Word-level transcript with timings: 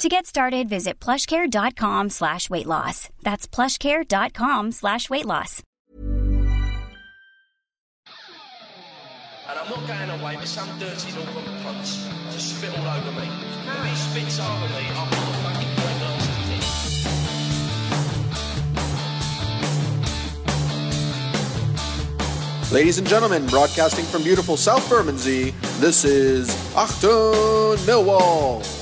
To 0.00 0.08
get 0.08 0.24
started, 0.24 0.66
visit 0.66 0.98
plushcare.com 0.98 2.08
slash 2.08 2.48
weight 2.48 2.64
loss. 2.64 3.10
That's 3.22 3.46
plushcare.com 3.46 4.72
slash 4.72 5.10
weight 5.10 5.26
loss. 5.26 5.62
And 8.06 9.58
I'm 9.58 9.68
not 9.68 9.86
going 9.86 10.08
away 10.18 10.36
with 10.38 10.48
some 10.48 10.70
dirty 10.78 11.12
Northern 11.12 11.62
punts 11.62 12.08
to 12.32 12.40
spit 12.40 12.78
all 12.78 12.88
over 12.96 13.12
me. 13.12 13.28
If 13.28 13.84
he 13.84 13.94
spits 13.94 14.40
over 14.40 14.68
me, 14.72 14.88
I'll 14.94 15.06
put 15.06 15.18
a 15.18 15.20
fucking 15.44 15.68
point 15.76 15.98
to 16.00 16.06
his 16.16 17.04
head. 22.64 22.72
Ladies 22.72 22.96
and 22.96 23.06
gentlemen, 23.06 23.44
broadcasting 23.48 24.06
from 24.06 24.22
beautiful 24.22 24.56
South 24.56 24.88
Bermondsey, 24.88 25.50
this 25.78 26.06
is 26.06 26.48
Achtung 26.74 27.76
Millwall. 27.84 28.79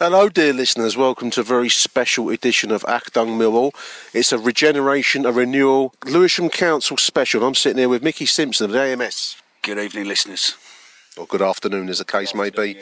Hello, 0.00 0.28
dear 0.28 0.52
listeners. 0.52 0.96
Welcome 0.96 1.30
to 1.30 1.40
a 1.40 1.42
very 1.42 1.68
special 1.68 2.28
edition 2.30 2.70
of 2.70 2.84
Achtung 2.84 3.36
Millwall. 3.36 3.74
It's 4.14 4.30
a 4.30 4.38
regeneration, 4.38 5.26
a 5.26 5.32
renewal, 5.32 5.92
Lewisham 6.04 6.50
Council 6.50 6.96
special. 6.96 7.44
I'm 7.44 7.56
sitting 7.56 7.78
here 7.78 7.88
with 7.88 8.04
Mickey 8.04 8.24
Simpson 8.24 8.70
of 8.70 8.76
AMS. 8.76 9.34
Good 9.62 9.76
evening, 9.76 10.06
listeners. 10.06 10.54
Or 11.16 11.26
good 11.26 11.42
afternoon, 11.42 11.88
as 11.88 11.98
the 11.98 12.04
case 12.04 12.32
may 12.32 12.48
be. 12.48 12.78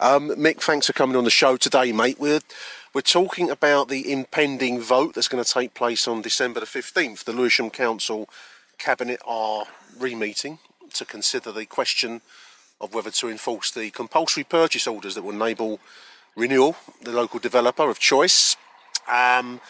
Um, 0.00 0.30
Mick, 0.30 0.62
thanks 0.62 0.86
for 0.86 0.94
coming 0.94 1.16
on 1.16 1.24
the 1.24 1.30
show 1.30 1.58
today, 1.58 1.92
mate. 1.92 2.18
We're 2.18 2.40
we're 2.94 3.02
talking 3.02 3.50
about 3.50 3.88
the 3.88 4.10
impending 4.10 4.80
vote 4.80 5.14
that's 5.14 5.28
going 5.28 5.44
to 5.44 5.52
take 5.52 5.74
place 5.74 6.08
on 6.08 6.22
December 6.22 6.60
the 6.60 6.66
15th. 6.66 7.24
The 7.24 7.34
Lewisham 7.34 7.68
Council 7.68 8.26
Cabinet 8.78 9.20
are 9.26 9.66
re-meeting 9.98 10.60
to 10.94 11.04
consider 11.04 11.52
the 11.52 11.66
question 11.66 12.22
of 12.80 12.94
whether 12.94 13.10
to 13.10 13.28
enforce 13.28 13.70
the 13.70 13.90
compulsory 13.90 14.44
purchase 14.44 14.86
orders 14.86 15.14
that 15.14 15.24
will 15.24 15.34
enable 15.34 15.78
Renewal, 16.36 16.76
the 17.02 17.12
local 17.12 17.38
developer 17.38 17.88
of 17.88 17.98
choice, 17.98 18.56
um, 19.08 19.60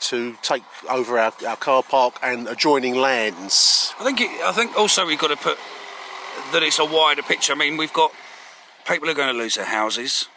to 0.00 0.36
take 0.42 0.62
over 0.90 1.18
our, 1.18 1.32
our 1.46 1.56
car 1.56 1.82
park 1.82 2.18
and 2.22 2.48
adjoining 2.48 2.96
lands. 2.96 3.94
I 3.98 4.04
think 4.04 4.20
it, 4.20 4.30
I 4.44 4.52
think 4.52 4.76
also 4.76 5.06
we've 5.06 5.18
got 5.18 5.28
to 5.28 5.36
put 5.36 5.58
that 6.52 6.62
it's 6.62 6.78
a 6.78 6.84
wider 6.84 7.22
picture. 7.22 7.52
I 7.52 7.56
mean, 7.56 7.76
we've 7.76 7.92
got 7.92 8.12
people 8.86 9.08
are 9.08 9.14
going 9.14 9.32
to 9.32 9.38
lose 9.38 9.54
their 9.54 9.64
houses. 9.64 10.28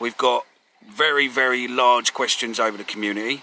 We've 0.00 0.16
got 0.16 0.44
very 0.86 1.28
very 1.28 1.68
large 1.68 2.14
questions 2.14 2.60
over 2.60 2.76
the 2.76 2.84
community, 2.84 3.42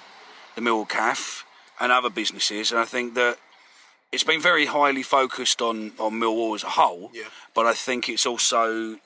the 0.55 0.61
Mill 0.61 0.85
Calf, 0.85 1.45
and 1.79 1.91
other 1.91 2.09
businesses. 2.09 2.71
And 2.71 2.79
I 2.79 2.85
think 2.85 3.15
that 3.15 3.37
it's 4.11 4.23
been 4.23 4.41
very 4.41 4.67
highly 4.67 5.03
focused 5.03 5.61
on 5.61 5.93
on 5.99 6.13
Millwall 6.13 6.55
as 6.55 6.63
a 6.63 6.69
whole. 6.69 7.11
Yeah. 7.13 7.23
But 7.53 7.65
I 7.65 7.73
think 7.73 8.07
it's 8.07 8.25
also 8.25 8.97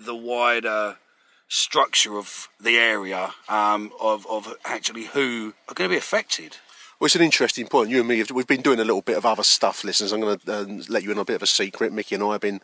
the 0.00 0.14
wider 0.14 0.98
structure 1.48 2.18
of 2.18 2.48
the 2.60 2.76
area 2.76 3.34
um, 3.48 3.90
of 4.00 4.26
of 4.26 4.54
actually 4.64 5.04
who 5.04 5.54
are 5.68 5.74
going 5.74 5.88
to 5.88 5.94
be 5.94 5.98
affected. 5.98 6.58
Well, 7.00 7.06
it's 7.06 7.14
an 7.16 7.22
interesting 7.22 7.68
point. 7.68 7.90
You 7.90 8.00
and 8.00 8.08
me, 8.08 8.24
we've 8.34 8.46
been 8.46 8.60
doing 8.60 8.80
a 8.80 8.84
little 8.84 9.02
bit 9.02 9.16
of 9.16 9.24
other 9.24 9.44
stuff, 9.44 9.84
listeners. 9.84 10.12
I'm 10.12 10.20
going 10.20 10.38
to 10.38 10.52
uh, 10.52 10.64
let 10.88 11.04
you 11.04 11.12
in 11.12 11.18
on 11.18 11.22
a 11.22 11.24
bit 11.24 11.36
of 11.36 11.42
a 11.42 11.46
secret. 11.46 11.92
Mickey 11.92 12.16
and 12.16 12.24
I 12.24 12.32
have 12.32 12.40
been 12.40 12.60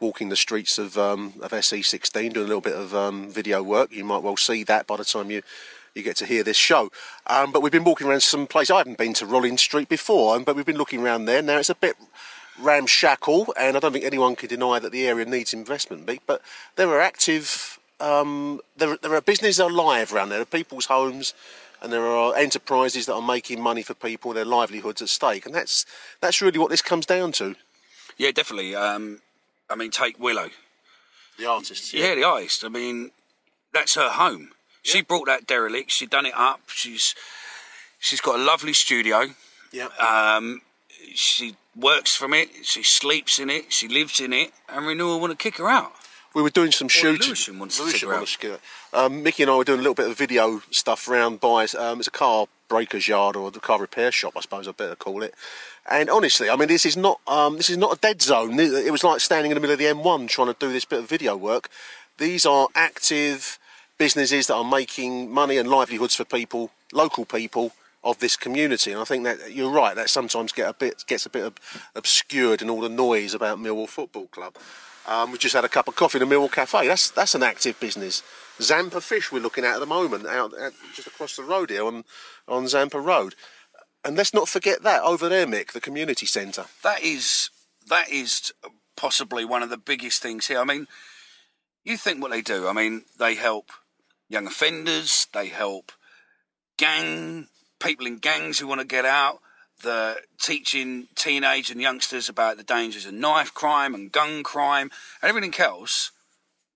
walking 0.00 0.28
the 0.28 0.36
streets 0.36 0.78
of 0.78 0.98
um, 0.98 1.34
of 1.40 1.52
SE16, 1.52 2.12
doing 2.32 2.44
a 2.44 2.48
little 2.48 2.60
bit 2.60 2.74
of 2.74 2.94
um, 2.94 3.30
video 3.30 3.62
work. 3.62 3.92
You 3.92 4.04
might 4.04 4.22
well 4.22 4.36
see 4.36 4.64
that 4.64 4.86
by 4.86 4.96
the 4.96 5.04
time 5.04 5.30
you 5.30 5.42
you 5.94 6.02
get 6.02 6.16
to 6.16 6.26
hear 6.26 6.42
this 6.42 6.56
show. 6.56 6.90
Um, 7.26 7.52
but 7.52 7.62
we've 7.62 7.72
been 7.72 7.84
walking 7.84 8.06
around 8.06 8.22
some 8.22 8.46
place. 8.46 8.70
I 8.70 8.78
haven't 8.78 8.98
been 8.98 9.14
to 9.14 9.26
Rollins 9.26 9.62
Street 9.62 9.88
before, 9.88 10.36
um, 10.36 10.44
but 10.44 10.54
we've 10.54 10.66
been 10.66 10.76
looking 10.76 11.02
around 11.02 11.24
there. 11.24 11.40
Now 11.40 11.58
it's 11.58 11.70
a 11.70 11.74
bit 11.74 11.96
ramshackle, 12.60 13.54
and 13.58 13.76
I 13.76 13.80
don't 13.80 13.92
think 13.92 14.04
anyone 14.04 14.36
can 14.36 14.48
deny 14.48 14.78
that 14.78 14.92
the 14.92 15.06
area 15.06 15.24
needs 15.24 15.52
investment. 15.54 16.08
But 16.26 16.42
there 16.76 16.88
are 16.88 17.00
active, 17.00 17.75
um, 18.00 18.60
there, 18.76 18.96
there 18.96 19.14
are 19.14 19.20
businesses 19.20 19.58
alive 19.58 20.12
around 20.12 20.28
there. 20.30 20.38
There 20.38 20.42
are 20.42 20.46
people's 20.46 20.86
homes, 20.86 21.34
and 21.82 21.92
there 21.92 22.06
are 22.06 22.36
enterprises 22.36 23.06
that 23.06 23.14
are 23.14 23.22
making 23.22 23.60
money 23.60 23.82
for 23.82 23.94
people, 23.94 24.32
their 24.32 24.44
livelihoods 24.44 25.02
at 25.02 25.08
stake, 25.08 25.46
and 25.46 25.54
that's 25.54 25.86
that's 26.20 26.40
really 26.42 26.58
what 26.58 26.70
this 26.70 26.82
comes 26.82 27.06
down 27.06 27.32
to. 27.32 27.54
Yeah, 28.16 28.30
definitely. 28.30 28.74
Um, 28.74 29.20
I 29.68 29.74
mean, 29.76 29.90
take 29.90 30.18
Willow. 30.18 30.50
The 31.38 31.46
artist. 31.46 31.92
Yeah, 31.92 32.14
the 32.14 32.24
artist. 32.24 32.64
I 32.64 32.68
mean, 32.68 33.10
that's 33.72 33.94
her 33.94 34.08
home. 34.08 34.50
She 34.82 35.02
brought 35.02 35.26
that 35.26 35.46
derelict. 35.46 35.90
She 35.90 36.06
done 36.06 36.26
it 36.26 36.34
up. 36.36 36.60
She's 36.68 37.14
she's 37.98 38.20
got 38.20 38.38
a 38.38 38.42
lovely 38.42 38.72
studio. 38.72 39.30
yeah. 39.72 39.88
Um, 39.98 40.62
she 41.14 41.56
works 41.74 42.14
from 42.14 42.32
it. 42.34 42.48
She 42.62 42.82
sleeps 42.82 43.38
in 43.38 43.50
it. 43.50 43.72
She 43.72 43.88
lives 43.88 44.20
in 44.20 44.32
it. 44.32 44.52
And 44.68 44.86
Renewal 44.86 45.20
want 45.20 45.32
to 45.32 45.36
kick 45.36 45.58
her 45.58 45.68
out. 45.68 45.92
We 46.36 46.42
were 46.42 46.50
doing 46.50 46.70
some 46.70 46.88
shooting. 46.88 47.28
Lewisham 47.28 47.58
wants 47.58 47.80
Lewisham 47.80 47.98
take 47.98 48.08
her 48.10 48.14
wants 48.14 48.36
to. 48.36 48.58
Um, 48.92 49.22
Mickey 49.22 49.42
and 49.44 49.50
I 49.50 49.56
were 49.56 49.64
doing 49.64 49.78
a 49.78 49.82
little 49.82 49.94
bit 49.94 50.10
of 50.10 50.18
video 50.18 50.60
stuff 50.70 51.08
around 51.08 51.40
by 51.40 51.64
um, 51.78 51.98
it's 51.98 52.08
a 52.08 52.10
car 52.10 52.46
breaker's 52.68 53.08
yard 53.08 53.36
or 53.36 53.50
the 53.50 53.58
car 53.58 53.80
repair 53.80 54.12
shop, 54.12 54.34
I 54.36 54.42
suppose 54.42 54.68
I'd 54.68 54.76
better 54.76 54.96
call 54.96 55.22
it. 55.22 55.34
And 55.90 56.10
honestly, 56.10 56.50
I 56.50 56.56
mean, 56.56 56.68
this 56.68 56.84
is 56.84 56.94
not 56.94 57.20
um, 57.26 57.56
this 57.56 57.70
is 57.70 57.78
not 57.78 57.96
a 57.96 57.98
dead 57.98 58.20
zone. 58.20 58.60
It 58.60 58.70
it 58.86 58.90
was 58.90 59.02
like 59.02 59.20
standing 59.20 59.50
in 59.50 59.54
the 59.54 59.62
middle 59.62 59.72
of 59.72 59.78
the 59.78 59.86
M1 59.86 60.28
trying 60.28 60.48
to 60.48 60.56
do 60.60 60.70
this 60.70 60.84
bit 60.84 60.98
of 60.98 61.08
video 61.08 61.38
work. 61.38 61.70
These 62.18 62.44
are 62.44 62.68
active 62.74 63.58
businesses 63.96 64.48
that 64.48 64.56
are 64.56 64.70
making 64.80 65.32
money 65.32 65.56
and 65.56 65.70
livelihoods 65.70 66.16
for 66.16 66.26
people, 66.26 66.70
local 66.92 67.24
people 67.24 67.72
of 68.04 68.18
this 68.18 68.36
community. 68.36 68.92
And 68.92 69.00
I 69.00 69.04
think 69.04 69.24
that 69.24 69.54
you're 69.54 69.72
right. 69.72 69.96
That 69.96 70.10
sometimes 70.10 70.52
get 70.52 70.68
a 70.68 70.74
bit 70.74 71.02
gets 71.06 71.24
a 71.24 71.30
bit 71.30 71.44
ob- 71.44 71.60
obscured 71.94 72.60
in 72.60 72.68
all 72.68 72.82
the 72.82 72.90
noise 72.90 73.32
about 73.32 73.56
Millwall 73.56 73.88
Football 73.88 74.26
Club. 74.26 74.54
Um, 75.06 75.30
we 75.30 75.38
just 75.38 75.54
had 75.54 75.64
a 75.64 75.68
cup 75.68 75.88
of 75.88 75.94
coffee 75.94 76.20
in 76.20 76.28
the 76.28 76.34
Millwall 76.34 76.50
Cafe. 76.50 76.86
That's 76.86 77.10
that's 77.10 77.34
an 77.34 77.42
active 77.42 77.78
business. 77.78 78.22
Zampa 78.60 79.00
Fish 79.00 79.30
we're 79.30 79.40
looking 79.40 79.64
at 79.64 79.74
at 79.74 79.80
the 79.80 79.86
moment, 79.86 80.26
out, 80.26 80.52
out 80.58 80.72
just 80.94 81.06
across 81.06 81.36
the 81.36 81.42
road 81.42 81.70
here 81.70 81.84
on 81.84 82.04
on 82.48 82.68
Zampa 82.68 83.00
Road. 83.00 83.34
And 84.04 84.16
let's 84.16 84.34
not 84.34 84.48
forget 84.48 84.82
that 84.82 85.02
over 85.02 85.28
there, 85.28 85.46
Mick, 85.46 85.72
the 85.72 85.80
community 85.80 86.26
centre. 86.26 86.66
That 86.82 87.02
is 87.02 87.50
that 87.88 88.10
is 88.10 88.52
possibly 88.96 89.44
one 89.44 89.62
of 89.62 89.70
the 89.70 89.76
biggest 89.76 90.22
things 90.22 90.46
here. 90.46 90.60
I 90.60 90.64
mean, 90.64 90.86
you 91.84 91.96
think 91.96 92.20
what 92.20 92.30
they 92.30 92.42
do. 92.42 92.66
I 92.66 92.72
mean, 92.72 93.04
they 93.18 93.34
help 93.34 93.70
young 94.28 94.46
offenders. 94.46 95.28
They 95.32 95.48
help 95.48 95.92
gang 96.76 97.48
people 97.80 98.06
in 98.06 98.16
gangs 98.16 98.58
who 98.58 98.66
want 98.66 98.80
to 98.80 98.86
get 98.86 99.04
out. 99.04 99.40
The 99.82 100.16
teaching 100.40 101.08
teenage 101.14 101.70
and 101.70 101.80
youngsters 101.80 102.28
about 102.28 102.56
the 102.56 102.62
dangers 102.62 103.06
of 103.06 103.14
knife 103.14 103.52
crime 103.52 103.94
and 103.94 104.10
gun 104.10 104.42
crime 104.42 104.90
and 105.22 105.28
everything 105.28 105.54
else. 105.58 106.10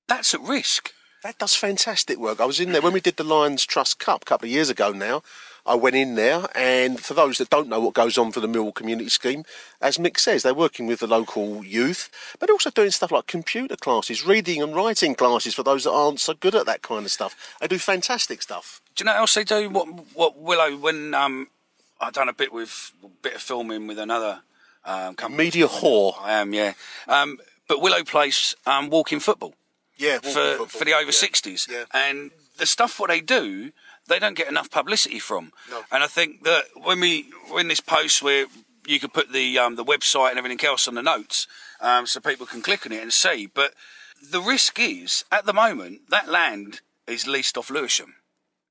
That's 0.09 0.35
at 0.35 0.41
risk. 0.41 0.93
That 1.23 1.39
does 1.39 1.55
fantastic 1.55 2.19
work. 2.19 2.41
I 2.41 2.47
was 2.47 2.61
in 2.61 2.73
there 2.73 2.81
when 2.81 2.95
we 2.95 3.01
did 3.01 3.17
the 3.17 3.25
Lions 3.25 3.67
Trust 3.67 3.99
Cup 3.99 4.23
a 4.23 4.25
couple 4.25 4.47
of 4.47 4.53
years 4.53 4.71
ago 4.71 4.91
now. 4.91 5.23
I 5.67 5.75
went 5.75 5.95
in 5.95 6.15
there, 6.15 6.47
and 6.55 6.99
for 6.99 7.13
those 7.13 7.37
that 7.39 7.51
don't 7.51 7.69
know 7.69 7.81
what 7.81 7.95
goes 7.95 8.17
on 8.17 8.33
for 8.33 8.41
the 8.41 8.49
Mill 8.49 8.73
Community 8.73 9.11
Scheme, 9.11 9.45
as 9.81 9.99
Mick 9.99 10.19
says, 10.19 10.43
they're 10.43 10.55
working 10.55 10.87
with 10.87 11.01
the 11.01 11.07
local 11.07 11.63
youth, 11.65 12.11
but 12.39 12.51
also 12.51 12.71
doing 12.71 12.91
stuff 12.91 13.13
like 13.13 13.27
computer 13.27 13.77
classes, 13.77 14.27
reading 14.27 14.63
and 14.63 14.75
writing 14.75 15.15
classes 15.15 15.55
for 15.55 15.63
those 15.63 15.85
that 15.85 15.93
aren't 15.93 16.21
so 16.21 16.33
good 16.33 16.55
at 16.55 16.65
that 16.67 16.81
kind 16.81 17.05
of 17.05 17.13
stuff. 17.13 17.55
They 17.61 17.69
do 17.69 17.79
fantastic 17.79 18.41
stuff. 18.41 18.81
Do 18.97 19.03
you 19.03 19.07
know 19.07 19.13
what 19.13 19.21
else 19.21 19.35
they 19.35 19.45
do? 19.45 19.69
What 19.69 19.87
what 20.15 20.39
Willow 20.39 20.77
when 20.77 21.13
um 21.13 21.49
I 22.01 22.11
done 22.11 22.29
a 22.29 22.33
bit 22.33 22.53
with 22.53 22.93
a 23.05 23.09
bit 23.23 23.35
of 23.35 23.43
filming 23.43 23.87
with 23.87 23.99
another 23.99 24.43
um 24.85 25.15
company. 25.15 25.45
Media 25.45 25.69
whore. 25.69 26.15
I 26.21 26.33
am, 26.33 26.55
yeah. 26.55 26.73
Um, 27.07 27.39
but 27.69 27.81
Willow 27.81 28.03
plays 28.05 28.55
um, 28.67 28.91
walking 28.91 29.21
football. 29.21 29.55
Yeah, 29.97 30.15
walking 30.15 30.33
for 30.33 30.49
football, 30.51 30.67
for 30.67 30.85
the 30.85 30.95
over 30.95 31.05
yeah, 31.07 31.11
sixties, 31.11 31.69
yeah. 31.71 31.85
and 31.93 32.31
the 32.57 32.67
stuff 32.67 32.99
what 32.99 33.11
they 33.11 33.21
do, 33.21 33.73
they 34.09 34.19
don't 34.19 34.35
get 34.37 34.49
enough 34.49 34.71
publicity 34.71 35.19
from. 35.19 35.53
No. 35.71 35.83
And 35.93 36.03
I 36.03 36.07
think 36.07 36.45
that 36.45 36.65
when 36.75 37.01
we 37.01 37.27
when 37.51 37.69
this 37.69 37.81
post 37.81 38.23
where 38.23 38.47
you 38.87 38.99
could 38.99 39.13
put 39.13 39.33
the 39.33 39.59
um, 39.59 39.77
the 39.77 39.85
website 39.85 40.31
and 40.31 40.39
everything 40.39 40.65
else 40.67 40.89
on 40.89 40.95
the 40.95 41.03
notes, 41.03 41.47
um, 41.81 42.07
so 42.07 42.21
people 42.21 42.47
can 42.47 42.63
click 42.63 42.87
on 42.87 42.93
it 42.93 43.03
and 43.03 43.13
see. 43.13 43.47
But 43.47 43.75
the 44.23 44.41
risk 44.41 44.79
is 44.79 45.25
at 45.31 45.47
the 45.47 45.53
moment 45.53 46.11
that 46.11 46.29
land 46.29 46.81
is 47.07 47.27
leased 47.27 47.57
off 47.59 47.71
Lewisham. 47.71 48.15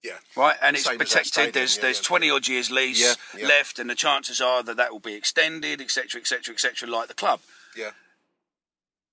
Yeah. 0.04 0.14
Right, 0.38 0.56
and 0.62 0.76
it's 0.78 0.86
Same 0.86 0.98
protected. 0.98 1.28
stadium, 1.34 1.52
there's 1.54 1.76
yeah, 1.76 1.82
there's 1.84 1.98
yeah. 2.00 2.04
twenty 2.04 2.30
odd 2.30 2.48
years 2.48 2.72
lease 2.72 3.18
left, 3.44 3.80
and 3.80 3.90
the 3.90 3.96
chances 3.96 4.40
are 4.40 4.64
that 4.64 4.78
that 4.78 4.92
will 4.94 5.00
be 5.02 5.14
extended, 5.14 5.82
etc., 5.82 6.22
etc., 6.22 6.54
etc., 6.54 6.88
like 6.90 7.10
the 7.10 7.14
club. 7.14 7.42
Yeah. 7.76 7.92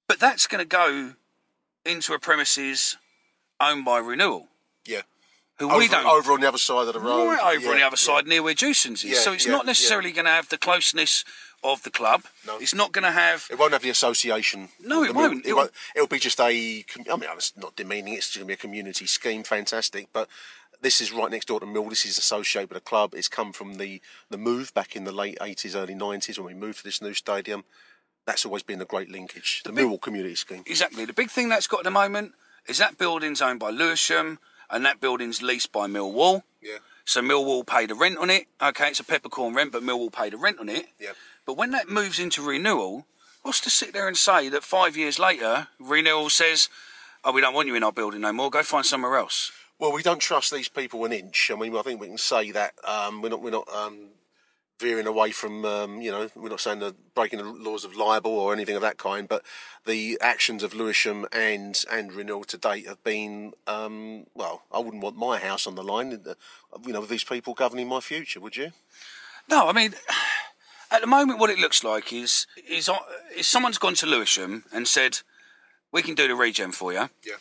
But 0.08 0.20
that's 0.20 0.46
going 0.46 0.60
to 0.62 0.68
go 0.68 1.12
into 1.84 2.12
a 2.14 2.18
premises 2.18 2.96
owned 3.60 3.84
by 3.84 3.98
Renewal, 3.98 4.46
Yeah. 4.84 5.02
who 5.58 5.66
Over, 5.70 5.78
we 5.78 5.88
don't. 5.88 6.06
over 6.06 6.32
on 6.32 6.40
the 6.40 6.46
other 6.48 6.58
side 6.58 6.86
of 6.86 6.94
the 6.94 7.00
road. 7.00 7.26
right 7.30 7.56
over 7.56 7.70
on 7.70 7.76
the 7.78 7.82
other 7.86 7.96
side, 7.96 8.26
near 8.26 8.42
where 8.42 8.54
Jewson's 8.54 9.02
is. 9.04 9.22
So 9.24 9.32
it's 9.32 9.46
not 9.46 9.66
necessarily 9.66 10.12
going 10.12 10.26
to 10.26 10.30
have 10.30 10.48
the 10.50 10.58
closeness 10.58 11.24
of 11.64 11.82
the 11.82 11.90
club. 11.90 12.22
No. 12.46 12.58
It's 12.58 12.74
not 12.74 12.92
going 12.92 13.02
to 13.04 13.10
have. 13.10 13.48
It 13.50 13.58
won't 13.58 13.72
have 13.72 13.82
the 13.82 13.90
association. 13.90 14.68
No, 14.80 15.02
it 15.02 15.14
won't. 15.14 15.38
It 15.44 15.46
It'll- 15.48 15.56
won't. 15.58 15.72
It'll 15.96 16.06
be 16.06 16.20
just 16.20 16.38
a. 16.38 16.44
I 16.44 17.16
mean, 17.16 17.28
it's 17.34 17.56
not 17.56 17.74
demeaning. 17.74 18.14
It's 18.14 18.26
just 18.26 18.36
going 18.36 18.44
to 18.46 18.48
be 18.48 18.54
a 18.54 18.56
community 18.56 19.06
scheme. 19.06 19.42
Fantastic, 19.42 20.08
but. 20.12 20.28
This 20.81 21.00
is 21.00 21.12
right 21.12 21.31
next 21.31 21.46
door 21.46 21.61
to 21.61 21.67
Mill. 21.67 21.88
This 21.88 22.05
is 22.05 22.19
associated 22.19 22.70
with 22.70 22.78
a 22.78 22.84
club. 22.84 23.14
It's 23.14 23.28
come 23.28 23.52
from 23.52 23.75
the, 23.75 24.00
the 24.31 24.38
move 24.38 24.73
back 24.75 24.94
in 24.94 25.05
the 25.05 25.12
late 25.12 25.38
80s, 25.40 25.75
early 25.75 25.94
90s 25.94 26.38
when 26.38 26.46
we 26.46 26.55
moved 26.55 26.78
to 26.78 26.84
this 26.84 27.00
new 27.02 27.14
stadium. 27.14 27.64
That's 28.26 28.44
always 28.44 28.62
been 28.62 28.81
a 28.81 28.84
great 28.84 29.11
linkage. 29.11 29.62
The, 29.64 29.70
Millwall 29.70 30.00
community 30.00 30.34
scheme. 30.34 30.64
Exactly. 30.67 31.05
The 31.05 31.12
big 31.12 31.31
thing 31.31 31.49
that's 31.49 31.67
got 31.67 31.78
at 31.81 31.84
the 31.84 31.90
moment 31.90 32.32
is 32.69 32.78
that 32.78 32.99
building's 32.99 33.40
owned 33.40 33.61
by 33.61 33.70
Lewisham, 33.70 34.38
and 34.70 34.84
that 34.84 35.00
building's 35.00 35.43
leased 35.43 35.73
by 35.73 35.87
Millwall. 35.87 36.43
Yeah. 36.61 36.78
So 37.05 37.23
Millwall 37.23 37.64
pay 37.64 37.87
the 37.87 37.94
rent 37.94 38.19
on 38.19 38.31
it. 38.31 38.46
Okay, 38.61 38.88
it's 38.88 39.00
a 39.00 39.05
peppercorn 39.05 39.55
rent, 39.55 39.70
but 39.70 39.82
Millwall 39.82 40.12
pay 40.12 40.31
the 40.31 40.37
rent 40.37 40.58
on 40.58 40.69
it. 40.69 40.87
Yeah. 40.99 41.12
But 41.46 41.56
when 41.56 41.70
that 41.70 41.88
moves 41.88 42.19
into 42.19 42.43
renewal, 42.43 43.06
what's 43.43 43.61
to 43.61 43.70
sit 43.70 43.93
there 43.93 44.08
and 44.08 44.17
say 44.17 44.49
that 44.49 44.64
five 44.64 44.96
years 44.96 45.19
later, 45.20 45.69
renewal 45.78 46.31
says, 46.31 46.69
"Oh, 47.25 47.31
we 47.31 47.40
don't 47.40 47.55
want 47.55 47.69
you 47.69 47.76
in 47.76 47.84
our 47.84 47.93
building 47.93 48.23
no 48.23 48.32
more. 48.32 48.50
Go 48.50 48.64
find 48.64 48.84
somewhere 48.84 49.17
else." 49.17 49.52
Well, 49.78 49.93
we 49.93 50.02
don't 50.02 50.20
trust 50.20 50.52
these 50.52 50.69
people 50.69 51.05
an 51.05 51.12
inch. 51.12 51.50
I 51.52 51.56
mean, 51.56 51.76
I 51.76 51.82
think 51.82 52.00
we 52.00 52.06
can 52.06 52.19
say 52.19 52.50
that 52.52 52.75
um, 52.87 53.20
we're 53.20 53.28
not 53.28 53.43
we're 53.43 53.50
not 53.50 53.69
um, 53.69 54.08
veering 54.81 55.06
away 55.06 55.32
from 55.32 55.64
um, 55.67 56.00
you 56.00 56.11
know 56.11 56.31
we're 56.34 56.49
not 56.49 56.61
saying 56.61 56.78
the 56.78 56.94
breaking 57.14 57.38
the 57.40 57.44
laws 57.44 57.84
of 57.84 57.94
libel 57.94 58.32
or 58.32 58.55
anything 58.55 58.75
of 58.76 58.81
that 58.82 58.96
kind. 58.96 59.28
But 59.28 59.43
the 59.84 60.19
actions 60.23 60.62
of 60.62 60.73
Lewisham 60.75 61.26
and 61.31 61.82
and 61.90 62.12
Renewal 62.12 62.44
to 62.44 62.56
date 62.56 62.87
have 62.87 63.05
been 63.05 63.52
um, 63.67 64.25
well. 64.34 64.62
I 64.73 64.78
wouldn't 64.78 65.02
want 65.02 65.17
my 65.17 65.38
house 65.38 65.67
on 65.67 65.75
the 65.75 65.84
line. 65.84 66.12
uh, 66.26 66.34
You 66.87 66.94
know, 66.94 67.00
with 67.00 67.11
these 67.11 67.25
people 67.25 67.52
governing 67.52 67.88
my 67.88 68.00
future, 68.00 68.40
would 68.40 68.56
you? 68.56 68.73
No, 69.49 69.69
I 69.69 69.73
mean, 69.73 69.94
at 70.90 71.02
the 71.02 71.06
moment, 71.06 71.38
what 71.38 71.50
it 71.50 71.58
looks 71.58 71.84
like 71.84 72.14
is 72.14 72.46
is, 72.67 72.88
uh, 72.88 72.96
is 73.37 73.46
someone's 73.46 73.78
gone 73.78 73.94
to 73.96 74.06
Lewisham 74.06 74.64
and 74.73 74.88
said, 74.88 75.19
"We 75.93 76.00
can 76.00 76.14
do 76.14 76.28
the 76.28 76.34
regen 76.34 76.73
for 76.73 76.94
you." 76.94 77.11
Yeah. 77.23 77.34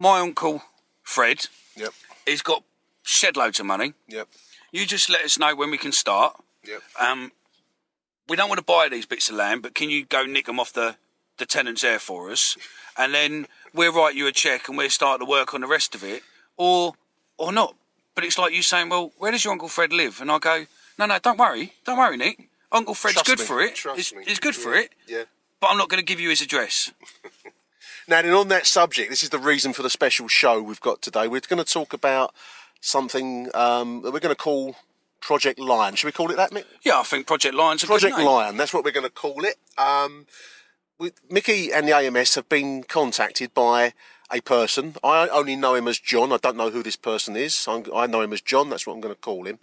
My 0.00 0.20
uncle 0.20 0.62
Fred, 1.08 1.46
Yep. 1.76 1.92
he's 2.26 2.42
got 2.42 2.62
shed 3.02 3.34
loads 3.36 3.58
of 3.58 3.64
money. 3.66 3.94
Yep. 4.08 4.28
You 4.72 4.84
just 4.84 5.08
let 5.08 5.24
us 5.24 5.38
know 5.38 5.54
when 5.56 5.70
we 5.70 5.78
can 5.78 5.90
start. 5.92 6.36
Yep. 6.64 6.82
Um, 7.00 7.32
we 8.28 8.36
don't 8.36 8.50
want 8.50 8.58
to 8.58 8.64
buy 8.64 8.88
these 8.90 9.06
bits 9.06 9.30
of 9.30 9.36
land, 9.36 9.62
but 9.62 9.74
can 9.74 9.88
you 9.88 10.04
go 10.04 10.24
nick 10.26 10.44
them 10.44 10.60
off 10.60 10.72
the, 10.74 10.96
the 11.38 11.46
tenants 11.46 11.80
there 11.82 11.98
for 11.98 12.30
us? 12.30 12.56
And 13.00 13.14
then 13.14 13.46
we'll 13.72 13.92
write 13.92 14.16
you 14.16 14.26
a 14.26 14.32
cheque 14.32 14.66
and 14.68 14.76
we'll 14.76 14.90
start 14.90 15.20
to 15.20 15.24
work 15.24 15.54
on 15.54 15.60
the 15.60 15.68
rest 15.68 15.94
of 15.94 16.02
it, 16.02 16.24
or 16.56 16.94
or 17.36 17.52
not. 17.52 17.76
But 18.16 18.24
it's 18.24 18.36
like 18.36 18.52
you 18.52 18.60
saying, 18.60 18.88
well, 18.88 19.12
where 19.18 19.30
does 19.30 19.44
your 19.44 19.52
Uncle 19.52 19.68
Fred 19.68 19.92
live? 19.92 20.20
And 20.20 20.32
I 20.32 20.38
go, 20.40 20.66
no, 20.98 21.06
no, 21.06 21.16
don't 21.20 21.38
worry, 21.38 21.74
don't 21.84 21.96
worry, 21.96 22.16
Nick. 22.16 22.48
Uncle 22.72 22.94
Fred's 22.94 23.14
Trust 23.22 23.28
good 23.28 23.38
me, 23.38 23.44
for 23.44 23.60
it. 23.62 23.76
trust 23.76 23.96
He's, 23.98 24.12
me. 24.12 24.24
he's 24.26 24.40
good 24.40 24.56
for 24.56 24.74
it. 24.74 24.90
yeah. 25.06 25.22
But 25.60 25.68
I'm 25.70 25.78
not 25.78 25.88
going 25.88 26.00
to 26.00 26.04
give 26.04 26.18
you 26.18 26.28
his 26.30 26.40
address. 26.42 26.90
Now, 28.08 28.22
then, 28.22 28.32
on 28.32 28.48
that 28.48 28.66
subject, 28.66 29.10
this 29.10 29.22
is 29.22 29.28
the 29.28 29.38
reason 29.38 29.74
for 29.74 29.82
the 29.82 29.90
special 29.90 30.28
show 30.28 30.62
we've 30.62 30.80
got 30.80 31.02
today. 31.02 31.28
We're 31.28 31.40
going 31.40 31.62
to 31.62 31.72
talk 31.72 31.92
about 31.92 32.34
something 32.80 33.50
um, 33.52 34.00
that 34.00 34.12
we're 34.12 34.20
going 34.20 34.34
to 34.34 34.42
call 34.42 34.76
Project 35.20 35.58
Lion. 35.58 35.94
Should 35.94 36.06
we 36.06 36.12
call 36.12 36.30
it 36.30 36.36
that, 36.36 36.50
Mick? 36.50 36.64
Yeah, 36.82 37.00
I 37.00 37.02
think 37.02 37.26
Project 37.26 37.54
Lion's 37.54 37.82
a 37.82 37.86
Project 37.86 38.16
good 38.16 38.22
name. 38.22 38.30
Lion. 38.30 38.56
That's 38.56 38.72
what 38.72 38.82
we're 38.82 38.92
going 38.92 39.04
to 39.04 39.12
call 39.12 39.44
it. 39.44 39.56
Um, 39.76 40.24
we, 40.98 41.12
Mickey 41.30 41.70
and 41.70 41.86
the 41.86 41.94
AMS 41.94 42.34
have 42.36 42.48
been 42.48 42.82
contacted 42.82 43.52
by 43.52 43.92
a 44.32 44.40
person. 44.40 44.94
I 45.04 45.28
only 45.28 45.54
know 45.54 45.74
him 45.74 45.86
as 45.86 45.98
John. 45.98 46.32
I 46.32 46.38
don't 46.38 46.56
know 46.56 46.70
who 46.70 46.82
this 46.82 46.96
person 46.96 47.36
is. 47.36 47.66
I'm, 47.68 47.84
I 47.94 48.06
know 48.06 48.22
him 48.22 48.32
as 48.32 48.40
John. 48.40 48.70
That's 48.70 48.86
what 48.86 48.94
I'm 48.94 49.02
going 49.02 49.14
to 49.14 49.20
call 49.20 49.44
him. 49.44 49.58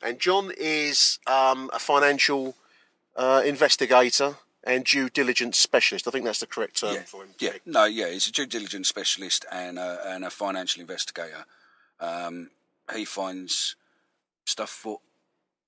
And 0.00 0.20
John 0.20 0.52
is 0.56 1.18
um, 1.26 1.68
a 1.72 1.80
financial 1.80 2.54
uh, 3.16 3.42
investigator 3.44 4.36
and 4.64 4.84
due 4.84 5.08
diligence 5.08 5.58
specialist. 5.58 6.06
I 6.08 6.10
think 6.10 6.24
that's 6.24 6.40
the 6.40 6.46
correct 6.46 6.80
term 6.80 6.94
Yeah, 6.94 7.02
for 7.02 7.22
him. 7.24 7.30
yeah, 7.38 7.52
no, 7.64 7.84
yeah, 7.84 8.08
he's 8.10 8.26
a 8.28 8.32
due 8.32 8.46
diligence 8.46 8.88
specialist 8.88 9.44
and 9.52 9.78
a, 9.78 10.02
and 10.06 10.24
a 10.24 10.30
financial 10.30 10.80
investigator. 10.80 11.44
Um, 12.00 12.50
he 12.94 13.04
finds 13.04 13.76
stuff 14.44 14.80
what 14.84 15.00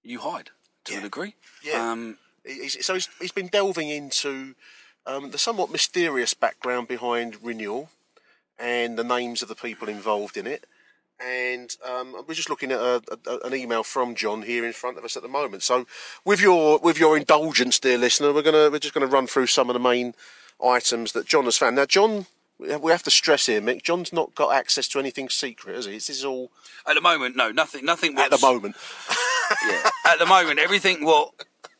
you 0.02 0.20
hide 0.20 0.50
to 0.84 0.92
Yeah. 0.92 0.98
a 0.98 1.02
degree. 1.02 1.34
Yeah. 1.62 1.90
Um, 1.92 2.18
He's, 2.42 2.84
so 2.86 2.94
he's, 2.94 3.06
he's 3.20 3.32
been 3.32 3.48
delving 3.48 3.90
into 3.90 4.54
um, 5.04 5.30
the 5.30 5.36
somewhat 5.36 5.70
mysterious 5.70 6.32
background 6.32 6.88
behind 6.88 7.36
Renewal 7.42 7.90
and 8.58 8.96
the 8.98 9.04
names 9.04 9.42
of 9.42 9.48
the 9.48 9.54
people 9.54 9.90
involved 9.90 10.38
in 10.38 10.46
it. 10.46 10.64
And 11.24 11.74
um, 11.86 12.16
we're 12.26 12.34
just 12.34 12.48
looking 12.48 12.72
at 12.72 12.80
a, 12.80 13.02
a, 13.26 13.38
an 13.46 13.54
email 13.54 13.82
from 13.82 14.14
John 14.14 14.42
here 14.42 14.64
in 14.64 14.72
front 14.72 14.96
of 14.96 15.04
us 15.04 15.16
at 15.16 15.22
the 15.22 15.28
moment. 15.28 15.62
So, 15.62 15.86
with 16.24 16.40
your 16.40 16.78
with 16.78 16.98
your 16.98 17.16
indulgence, 17.16 17.78
dear 17.78 17.98
listener, 17.98 18.32
we're 18.32 18.42
gonna 18.42 18.70
we're 18.70 18.78
just 18.78 18.94
gonna 18.94 19.06
run 19.06 19.26
through 19.26 19.48
some 19.48 19.68
of 19.68 19.74
the 19.74 19.80
main 19.80 20.14
items 20.64 21.12
that 21.12 21.26
John 21.26 21.44
has 21.44 21.58
found. 21.58 21.76
Now, 21.76 21.86
John, 21.86 22.26
we 22.58 22.90
have- 22.90 23.02
to 23.02 23.10
stress 23.10 23.46
here, 23.46 23.60
Mick. 23.60 23.82
John's 23.82 24.12
not 24.12 24.34
got 24.34 24.54
access 24.54 24.86
to 24.88 24.98
anything 24.98 25.28
secret, 25.28 25.76
has 25.76 25.86
he? 25.86 25.92
This 25.92 26.10
is 26.10 26.24
all 26.24 26.50
at 26.86 26.94
the 26.94 27.00
moment, 27.00 27.36
no, 27.36 27.50
nothing, 27.50 27.84
nothing. 27.84 28.18
at 28.18 28.30
the 28.30 28.38
moment. 28.38 28.76
yeah, 29.68 29.90
at 30.06 30.18
the 30.18 30.26
moment, 30.26 30.58
everything 30.58 31.04
what 31.04 31.32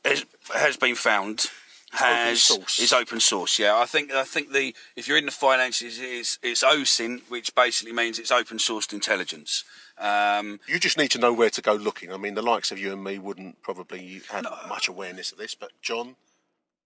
has, 0.05 0.25
has 0.55 0.77
been 0.77 0.95
found 0.95 1.47
has 1.93 2.51
is 2.79 2.93
open 2.93 3.21
source. 3.21 3.59
Yeah, 3.59 3.77
I 3.77 3.85
think 3.87 4.13
I 4.13 4.25
think 4.25 4.53
the 4.53 4.75
if 4.97 5.09
you're 5.09 5.19
in 5.19 5.27
the 5.27 5.33
finances, 5.33 5.99
it's 6.01 6.39
it's 6.43 6.63
OSINT, 6.63 7.23
which 7.29 7.55
basically 7.55 7.93
means 7.93 8.19
it's 8.19 8.31
open 8.31 8.59
sourced 8.59 8.93
intelligence. 8.93 9.65
Um, 9.99 10.61
You 10.67 10.79
just 10.79 10.97
need 10.97 11.11
to 11.11 11.19
know 11.19 11.33
where 11.33 11.51
to 11.51 11.61
go 11.61 11.75
looking. 11.75 12.13
I 12.13 12.17
mean, 12.17 12.35
the 12.35 12.43
likes 12.43 12.73
of 12.73 12.79
you 12.79 12.93
and 12.93 13.05
me 13.05 13.19
wouldn't 13.19 13.61
probably 13.63 14.23
have 14.31 14.47
much 14.69 14.89
awareness 14.89 15.33
of 15.33 15.39
this, 15.39 15.55
but 15.55 15.73
John, 15.83 16.17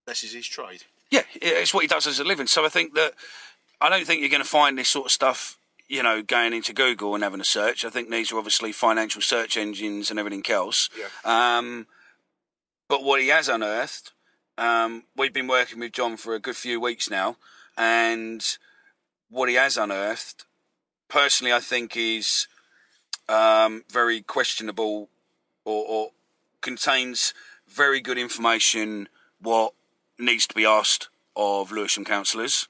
this 0.06 0.24
is 0.24 0.32
his 0.32 0.46
trade. 0.46 0.84
Yeah, 1.10 1.22
it's 1.34 1.72
what 1.72 1.82
he 1.82 1.88
does 1.88 2.06
as 2.06 2.18
a 2.18 2.24
living. 2.24 2.46
So 2.48 2.64
I 2.64 2.68
think 2.68 2.94
that 2.94 3.12
I 3.80 3.88
don't 3.88 4.06
think 4.06 4.20
you're 4.20 4.30
going 4.30 4.42
to 4.42 4.48
find 4.48 4.76
this 4.76 4.88
sort 4.88 5.06
of 5.06 5.12
stuff, 5.12 5.58
you 5.86 6.02
know, 6.02 6.22
going 6.22 6.52
into 6.52 6.72
Google 6.72 7.14
and 7.14 7.22
having 7.22 7.40
a 7.40 7.44
search. 7.44 7.84
I 7.84 7.90
think 7.90 8.10
these 8.10 8.32
are 8.32 8.38
obviously 8.38 8.72
financial 8.72 9.20
search 9.20 9.56
engines 9.56 10.10
and 10.10 10.18
everything 10.18 10.44
else. 10.48 10.88
Yeah. 10.98 11.58
Um, 11.58 11.86
but 12.88 13.04
what 13.04 13.20
he 13.20 13.28
has 13.28 13.48
unearthed, 13.48 14.12
um, 14.58 15.04
we've 15.16 15.32
been 15.32 15.48
working 15.48 15.80
with 15.80 15.92
John 15.92 16.16
for 16.16 16.34
a 16.34 16.38
good 16.38 16.56
few 16.56 16.80
weeks 16.80 17.10
now, 17.10 17.36
and 17.76 18.56
what 19.30 19.48
he 19.48 19.56
has 19.56 19.76
unearthed, 19.76 20.44
personally, 21.08 21.52
I 21.52 21.60
think 21.60 21.96
is 21.96 22.46
um, 23.28 23.84
very 23.90 24.20
questionable 24.20 25.08
or, 25.64 25.84
or 25.88 26.10
contains 26.60 27.34
very 27.68 28.00
good 28.00 28.18
information 28.18 29.08
what 29.40 29.72
needs 30.18 30.46
to 30.46 30.54
be 30.54 30.64
asked 30.64 31.08
of 31.36 31.72
Lewisham 31.72 32.04
councillors 32.04 32.68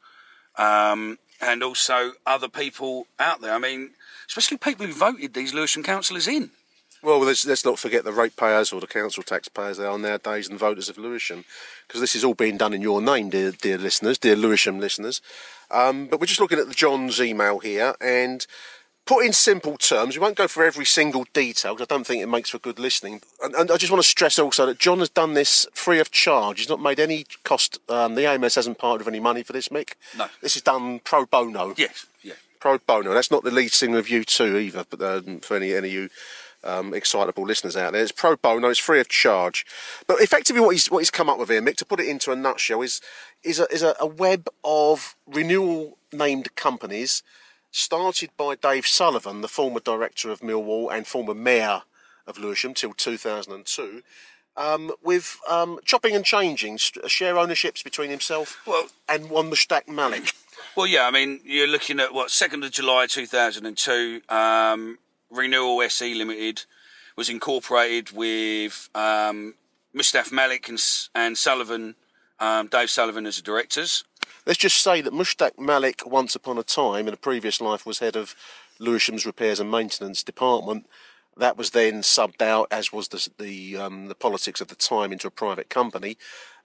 um, 0.57 1.19
and 1.41 1.63
also 1.63 2.13
other 2.27 2.49
people 2.49 3.07
out 3.19 3.41
there. 3.41 3.53
I 3.53 3.59
mean, 3.59 3.91
especially 4.27 4.57
people 4.57 4.87
who 4.87 4.93
voted 4.93 5.35
these 5.35 5.53
Lewisham 5.53 5.83
councillors 5.83 6.29
in. 6.29 6.51
Well, 7.05 7.21
let's, 7.21 7.45
let's 7.45 7.67
not 7.67 7.79
forget 7.79 8.05
the 8.05 8.13
ratepayers 8.13 8.73
or 8.73 8.81
the 8.81 8.87
council 8.87 9.23
taxpayers 9.23 9.77
they 9.77 9.85
are 9.85 9.99
nowadays 9.99 10.49
and 10.49 10.59
voters 10.59 10.89
of 10.89 10.97
Lewisham, 10.97 11.45
because 11.87 12.01
this 12.01 12.15
is 12.15 12.25
all 12.25 12.33
being 12.33 12.57
done 12.57 12.73
in 12.73 12.81
your 12.81 13.03
name, 13.03 13.29
dear, 13.29 13.51
dear 13.51 13.77
listeners, 13.77 14.17
dear 14.17 14.35
Lewisham 14.35 14.81
listeners. 14.81 15.21
Um, 15.71 16.07
but 16.07 16.19
we're 16.19 16.27
just 16.27 16.41
looking 16.41 16.59
at 16.59 16.67
the 16.67 16.75
John's 16.75 17.21
email 17.21 17.59
here, 17.59 17.95
and 18.01 18.47
put 19.05 19.27
in 19.27 19.35
simple 19.35 19.77
terms, 19.77 20.17
we 20.17 20.21
won't 20.21 20.37
go 20.37 20.49
for 20.49 20.65
every 20.65 20.87
single 20.87 21.27
detail 21.35 21.75
because 21.75 21.87
I 21.91 21.95
don't 21.95 22.07
think 22.07 22.23
it 22.23 22.27
makes 22.27 22.49
for 22.49 22.59
good 22.59 22.79
listening. 22.79 23.21
And, 23.43 23.55
and 23.55 23.71
I 23.71 23.77
just 23.77 23.93
want 23.93 24.03
to 24.03 24.09
stress 24.09 24.39
also 24.39 24.65
that 24.65 24.79
John 24.79 25.01
has 25.01 25.11
done 25.11 25.35
this 25.35 25.67
free 25.75 26.01
of 26.01 26.11
charge. 26.11 26.61
He's 26.61 26.71
not 26.71 26.81
made 26.81 26.99
any 26.99 27.27
cost. 27.45 27.79
Um, 27.91 28.15
the 28.15 28.27
AMS 28.27 28.55
hasn't 28.55 28.79
parted 28.79 29.05
with 29.05 29.13
any 29.13 29.21
money 29.21 29.43
for 29.43 29.53
this, 29.53 29.69
Mick. 29.69 29.93
No. 30.17 30.29
This 30.41 30.57
is 30.57 30.63
done 30.63 31.01
pro 31.01 31.27
bono. 31.27 31.75
Yes, 31.77 32.07
yeah. 32.23 32.35
Pro 32.61 32.79
bono. 32.79 33.13
That's 33.13 33.31
not 33.31 33.45
the 33.45 33.51
lead 33.51 33.73
singer 33.73 33.99
of 33.99 34.07
U2 34.07 34.59
either, 34.63 34.87
but 34.89 35.03
um, 35.03 35.41
for 35.41 35.57
any 35.57 35.75
any 35.75 35.89
of 35.89 35.93
you 35.93 36.09
um, 36.65 36.95
excitable 36.95 37.45
listeners 37.45 37.77
out 37.77 37.93
there, 37.93 38.03
it's 38.03 38.13
pro 38.13 38.37
bono. 38.37 38.69
It's 38.69 38.79
free 38.79 39.01
of 39.01 39.09
charge. 39.09 39.65
But 40.07 40.21
effectively, 40.21 40.61
what 40.61 40.71
he's 40.71 40.91
what 40.91 40.99
he's 41.01 41.11
come 41.11 41.29
up 41.29 41.39
with 41.39 41.51
here, 41.51 41.63
Mick, 41.63 41.77
to 41.77 41.85
put 41.85 42.01
it 42.01 42.09
into 42.09 42.33
a 42.33 42.37
nutshell, 42.37 42.83
is 42.83 43.01
is 43.43 43.61
a, 43.61 43.67
is 43.73 43.83
a, 43.83 43.95
a 44.01 44.07
web 44.07 44.49
of 44.65 45.15
renewal 45.27 45.99
named 46.13 46.55
companies, 46.57 47.23
started 47.71 48.31
by 48.37 48.55
Dave 48.55 48.87
Sullivan, 48.87 49.41
the 49.41 49.49
former 49.49 49.81
director 49.81 50.31
of 50.31 50.41
Millwall 50.41 50.93
and 50.93 51.07
former 51.07 51.35
mayor 51.35 51.83
of 52.27 52.39
Lewisham 52.39 52.73
till 52.73 52.95
2002, 52.95 54.03
um, 54.57 54.93
with 55.03 55.39
um, 55.49 55.79
chopping 55.85 56.15
and 56.17 56.25
changing 56.25 56.79
share 56.79 57.39
ownerships 57.39 57.83
between 57.83 58.11
himself 58.11 58.61
Well- 58.67 58.89
and 59.09 59.29
one 59.29 59.51
Mushtaq 59.51 59.89
Malik. 59.89 60.33
Well, 60.77 60.87
yeah, 60.87 61.07
I 61.07 61.11
mean, 61.11 61.41
you're 61.45 61.69
looking 61.69 62.01
at 62.01 62.15
what 62.15 62.31
second 62.31 62.65
of 62.65 62.71
July 62.73 63.07
2002. 63.07 64.23
Um, 64.29 64.99
Renewal 65.31 65.83
SE 65.83 66.15
Limited 66.15 66.65
was 67.17 67.29
incorporated 67.29 68.11
with 68.11 68.89
um, 68.95 69.55
Mushtaq 69.95 70.33
Malik 70.33 70.69
and, 70.69 70.83
and 71.15 71.39
Sullivan, 71.39 71.95
um, 72.41 72.67
Dave 72.67 72.91
Sullivan 72.91 73.27
as 73.27 73.37
the 73.37 73.43
directors. 73.43 74.05
Let's 74.47 74.59
just 74.59 74.83
say 74.83 75.01
that 75.01 75.13
Mushtaq 75.13 75.59
Malik, 75.59 76.03
once 76.07 76.35
upon 76.35 76.59
a 76.59 76.63
time, 76.63 77.09
in 77.09 77.15
a 77.15 77.19
previous 77.19 77.61
life, 77.61 77.87
was 77.87 78.01
head 78.01 78.17
of 78.17 78.35
Lewisham's 78.79 79.25
repairs 79.25 79.61
and 79.61 79.71
maintenance 79.71 80.23
department. 80.23 80.87
That 81.37 81.57
was 81.57 81.71
then 81.71 82.03
subbed 82.03 82.43
out, 82.43 82.69
as 82.71 82.93
was 82.93 83.09
the 83.09 83.29
the, 83.39 83.77
um, 83.77 84.07
the 84.07 84.15
politics 84.15 84.61
of 84.61 84.69
the 84.69 84.75
time, 84.75 85.13
into 85.13 85.27
a 85.27 85.33
private 85.33 85.69
company. 85.69 86.17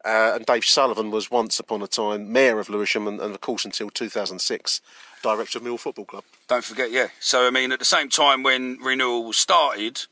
Uh, 0.06 0.32
and 0.36 0.46
Dave 0.46 0.64
Sullivan 0.64 1.12
was 1.12 1.30
once 1.30 1.60
upon 1.60 1.82
a 1.82 1.88
time 1.88 2.32
mayor 2.32 2.60
of 2.60 2.70
Lewisham, 2.70 3.08
and, 3.08 3.20
and 3.20 3.36
of 3.36 3.42
course 3.42 3.66
until 3.66 3.90
2006, 3.90 4.82
director 5.22 5.58
of 5.58 5.64
Mill 5.64 5.78
Football 5.78 6.06
Club. 6.06 6.24
Don't 6.48 6.64
forget, 6.64 6.92
yeah. 6.92 7.08
So, 7.20 7.46
I 7.46 7.50
mean, 7.50 7.72
at 7.72 7.80
the 7.80 7.86
same 7.86 8.10
time 8.10 8.42
when 8.44 8.78
Renewal 8.82 9.26
was 9.26 9.38
started, 9.38 10.06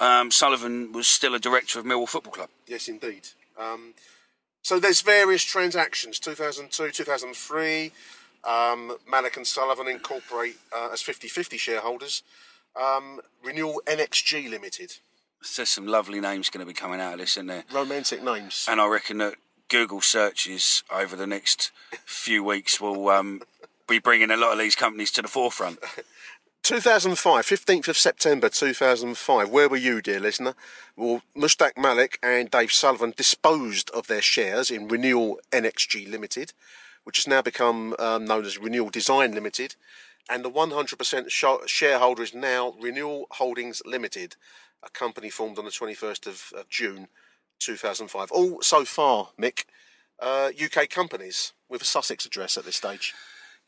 um, 0.00 0.30
Sullivan 0.30 0.92
was 0.92 1.06
still 1.06 1.34
a 1.34 1.38
director 1.38 1.78
of 1.78 1.84
Millwall 1.84 2.08
Football 2.08 2.32
Club. 2.32 2.48
Yes, 2.66 2.88
indeed. 2.88 3.28
Um, 3.58 3.94
so 4.62 4.80
there's 4.80 5.02
various 5.02 5.44
transactions. 5.44 6.18
2002, 6.18 6.90
2003. 6.90 7.92
Um, 8.42 8.96
Malik 9.08 9.36
and 9.36 9.46
Sullivan 9.46 9.88
incorporate 9.88 10.56
uh, 10.74 10.88
as 10.92 11.02
50-50 11.02 11.58
shareholders. 11.58 12.22
Um, 12.80 13.20
Renewal 13.44 13.82
NXG 13.86 14.48
Limited. 14.48 14.94
There's 15.56 15.68
some 15.68 15.86
lovely 15.86 16.20
names 16.20 16.50
going 16.50 16.64
to 16.64 16.70
be 16.70 16.74
coming 16.74 17.00
out 17.00 17.14
of 17.14 17.18
this, 17.18 17.32
isn't 17.32 17.46
there? 17.46 17.64
Romantic 17.72 18.22
names. 18.22 18.66
And 18.68 18.80
I 18.80 18.86
reckon 18.86 19.18
that 19.18 19.34
Google 19.68 20.00
searches 20.00 20.82
over 20.90 21.16
the 21.16 21.26
next 21.26 21.70
few 22.04 22.44
weeks 22.44 22.80
will 22.80 23.08
um, 23.08 23.42
be 23.88 23.98
bringing 23.98 24.30
a 24.30 24.36
lot 24.36 24.52
of 24.52 24.58
these 24.58 24.74
companies 24.74 25.10
to 25.12 25.22
the 25.22 25.28
forefront. 25.28 25.78
2005, 26.62 27.46
15th 27.46 27.88
of 27.88 27.96
September 27.96 28.48
2005. 28.50 29.48
Where 29.48 29.68
were 29.68 29.76
you, 29.78 30.02
dear 30.02 30.20
listener? 30.20 30.54
Well, 30.94 31.22
Mushtaq 31.34 31.78
Malik 31.78 32.18
and 32.22 32.50
Dave 32.50 32.70
Sullivan 32.70 33.14
disposed 33.16 33.90
of 33.90 34.08
their 34.08 34.20
shares 34.20 34.70
in 34.70 34.86
Renewal 34.86 35.40
NXG 35.52 36.10
Limited, 36.10 36.52
which 37.04 37.16
has 37.16 37.26
now 37.26 37.40
become 37.40 37.94
um, 37.98 38.26
known 38.26 38.44
as 38.44 38.58
Renewal 38.58 38.90
Design 38.90 39.32
Limited, 39.32 39.74
and 40.28 40.44
the 40.44 40.50
100% 40.50 41.30
sh- 41.30 41.70
shareholder 41.70 42.22
is 42.22 42.34
now 42.34 42.74
Renewal 42.78 43.26
Holdings 43.32 43.80
Limited, 43.86 44.36
a 44.82 44.90
company 44.90 45.30
formed 45.30 45.58
on 45.58 45.64
the 45.64 45.70
21st 45.70 46.26
of, 46.26 46.52
of 46.58 46.68
June 46.68 47.08
2005. 47.58 48.30
All 48.32 48.62
so 48.62 48.84
far, 48.84 49.30
Mick, 49.38 49.64
uh, 50.18 50.50
UK 50.62 50.88
companies 50.88 51.52
with 51.68 51.82
a 51.82 51.84
Sussex 51.84 52.24
address 52.26 52.56
at 52.56 52.64
this 52.64 52.76
stage. 52.76 53.14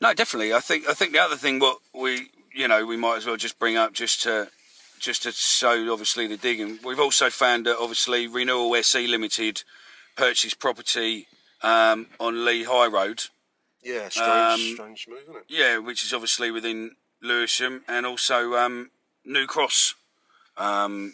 No, 0.01 0.13
definitely. 0.13 0.53
I 0.53 0.59
think 0.59 0.87
I 0.87 0.93
think 0.93 1.13
the 1.13 1.19
other 1.19 1.35
thing 1.35 1.59
what 1.59 1.77
we 1.93 2.29
you 2.53 2.67
know 2.67 2.85
we 2.85 2.97
might 2.97 3.17
as 3.17 3.25
well 3.25 3.37
just 3.37 3.59
bring 3.59 3.77
up 3.77 3.93
just 3.93 4.21
to 4.23 4.49
just 4.99 5.23
to 5.23 5.31
show 5.31 5.91
obviously 5.91 6.27
the 6.27 6.37
digging. 6.37 6.79
We've 6.83 6.99
also 6.99 7.29
found 7.29 7.65
that 7.65 7.77
obviously 7.77 8.27
Renewal 8.27 8.75
SE 8.77 9.05
Limited 9.07 9.63
purchased 10.15 10.59
property 10.59 11.27
um, 11.61 12.07
on 12.19 12.45
Lee 12.45 12.63
High 12.63 12.87
Road. 12.87 13.23
Yeah, 13.83 14.07
strange, 14.09 14.29
Um, 14.29 14.59
strange 14.75 15.07
move, 15.09 15.19
isn't 15.23 15.35
it? 15.35 15.43
Yeah, 15.49 15.77
which 15.77 16.03
is 16.03 16.13
obviously 16.13 16.51
within 16.51 16.91
Lewisham 17.21 17.83
and 17.87 18.05
also 18.05 18.55
um, 18.55 18.91
New 19.25 19.45
Cross, 19.45 19.95
um, 20.57 21.13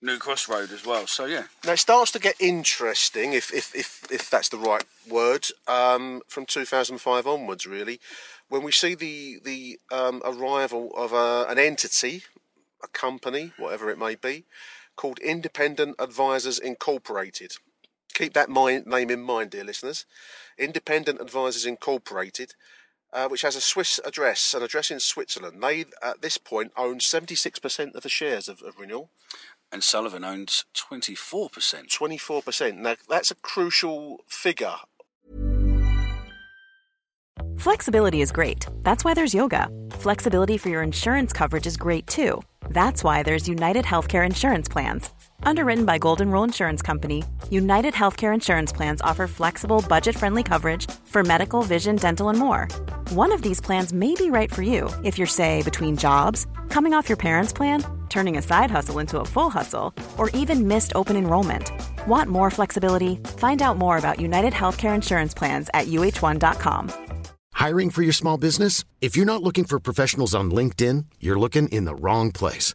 New 0.00 0.18
Cross 0.18 0.48
Road 0.48 0.72
as 0.72 0.84
well. 0.84 1.06
So 1.06 1.26
yeah, 1.26 1.44
Now 1.64 1.72
it 1.72 1.78
starts 1.78 2.10
to 2.12 2.18
get 2.18 2.34
interesting, 2.40 3.32
if 3.32 3.52
if 3.52 3.74
if, 3.74 4.10
if 4.10 4.28
that's 4.28 4.48
the 4.48 4.58
right 4.58 4.84
word, 5.08 5.46
um, 5.68 6.22
from 6.26 6.44
2005 6.46 7.26
onwards, 7.26 7.66
really, 7.66 8.00
when 8.48 8.62
we 8.62 8.72
see 8.72 8.94
the 8.94 9.38
the 9.42 9.78
um, 9.92 10.20
arrival 10.24 10.90
of 10.96 11.12
a, 11.12 11.46
an 11.48 11.58
entity, 11.58 12.24
a 12.82 12.88
company, 12.88 13.52
whatever 13.58 13.90
it 13.90 13.98
may 13.98 14.16
be, 14.16 14.44
called 14.96 15.18
Independent 15.20 15.96
Advisors 15.98 16.58
Incorporated. 16.58 17.52
Keep 18.14 18.34
that 18.34 18.50
mind, 18.50 18.86
name 18.86 19.08
in 19.10 19.22
mind, 19.22 19.50
dear 19.50 19.64
listeners. 19.64 20.04
Independent 20.58 21.20
Advisors 21.20 21.64
Incorporated. 21.64 22.54
Uh, 23.12 23.28
which 23.28 23.42
has 23.42 23.54
a 23.56 23.60
Swiss 23.60 24.00
address, 24.06 24.54
an 24.54 24.62
address 24.62 24.90
in 24.90 24.98
Switzerland. 24.98 25.62
They, 25.62 25.84
at 26.02 26.22
this 26.22 26.38
point, 26.38 26.72
own 26.78 26.98
76% 26.98 27.94
of 27.94 28.02
the 28.02 28.08
shares 28.08 28.48
of, 28.48 28.62
of 28.62 28.78
Renewal. 28.78 29.10
and 29.70 29.84
Sullivan 29.84 30.24
owns 30.24 30.64
twenty 30.72 31.14
four 31.14 31.50
percent. 31.50 31.88
24%. 31.90 32.76
Now, 32.78 32.96
that's 33.08 33.30
a 33.30 33.34
crucial 33.34 34.20
figure. 34.26 34.76
Flexibility 37.58 38.20
is 38.20 38.32
great. 38.32 38.66
That's 38.82 39.04
why 39.04 39.14
there's 39.14 39.34
yoga. 39.34 39.68
Flexibility 39.92 40.58
for 40.58 40.68
your 40.68 40.82
insurance 40.82 41.32
coverage 41.32 41.66
is 41.66 41.76
great 41.76 42.06
too. 42.06 42.42
That's 42.70 43.04
why 43.04 43.22
there's 43.22 43.48
United 43.48 43.84
Healthcare 43.84 44.26
Insurance 44.26 44.68
Plans. 44.68 45.10
Underwritten 45.44 45.84
by 45.84 45.98
Golden 45.98 46.30
Rule 46.30 46.44
Insurance 46.44 46.82
Company, 46.82 47.24
United 47.50 47.94
Healthcare 47.94 48.34
Insurance 48.34 48.72
Plans 48.72 49.00
offer 49.02 49.26
flexible, 49.26 49.84
budget 49.88 50.16
friendly 50.16 50.42
coverage 50.42 50.90
for 51.04 51.22
medical, 51.22 51.62
vision, 51.62 51.96
dental, 51.96 52.28
and 52.28 52.38
more. 52.38 52.68
One 53.10 53.32
of 53.32 53.42
these 53.42 53.60
plans 53.60 53.92
may 53.92 54.14
be 54.14 54.30
right 54.30 54.52
for 54.52 54.62
you 54.62 54.90
if 55.04 55.16
you're, 55.18 55.26
say, 55.26 55.62
between 55.62 55.96
jobs, 55.96 56.46
coming 56.68 56.94
off 56.94 57.08
your 57.08 57.16
parents' 57.16 57.52
plan, 57.52 57.84
turning 58.08 58.36
a 58.36 58.42
side 58.42 58.70
hustle 58.70 58.98
into 58.98 59.20
a 59.20 59.24
full 59.24 59.50
hustle, 59.50 59.94
or 60.18 60.30
even 60.30 60.68
missed 60.68 60.92
open 60.94 61.16
enrollment. 61.16 61.70
Want 62.06 62.28
more 62.28 62.50
flexibility? 62.50 63.16
Find 63.38 63.62
out 63.62 63.78
more 63.78 63.98
about 63.98 64.20
United 64.20 64.52
Healthcare 64.52 64.94
Insurance 64.94 65.34
Plans 65.34 65.70
at 65.72 65.86
uh1.com. 65.86 66.90
Hiring 67.54 67.90
for 67.90 68.02
your 68.02 68.12
small 68.12 68.38
business? 68.38 68.84
If 69.00 69.16
you're 69.16 69.26
not 69.26 69.42
looking 69.42 69.64
for 69.64 69.78
professionals 69.78 70.34
on 70.34 70.50
LinkedIn, 70.50 71.06
you're 71.20 71.38
looking 71.38 71.68
in 71.68 71.84
the 71.84 71.94
wrong 71.94 72.32
place. 72.32 72.74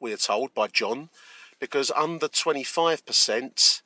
We 0.00 0.12
are 0.12 0.18
told 0.18 0.54
by 0.54 0.68
John, 0.68 1.08
because 1.58 1.90
under 1.90 2.28
25%, 2.28 3.82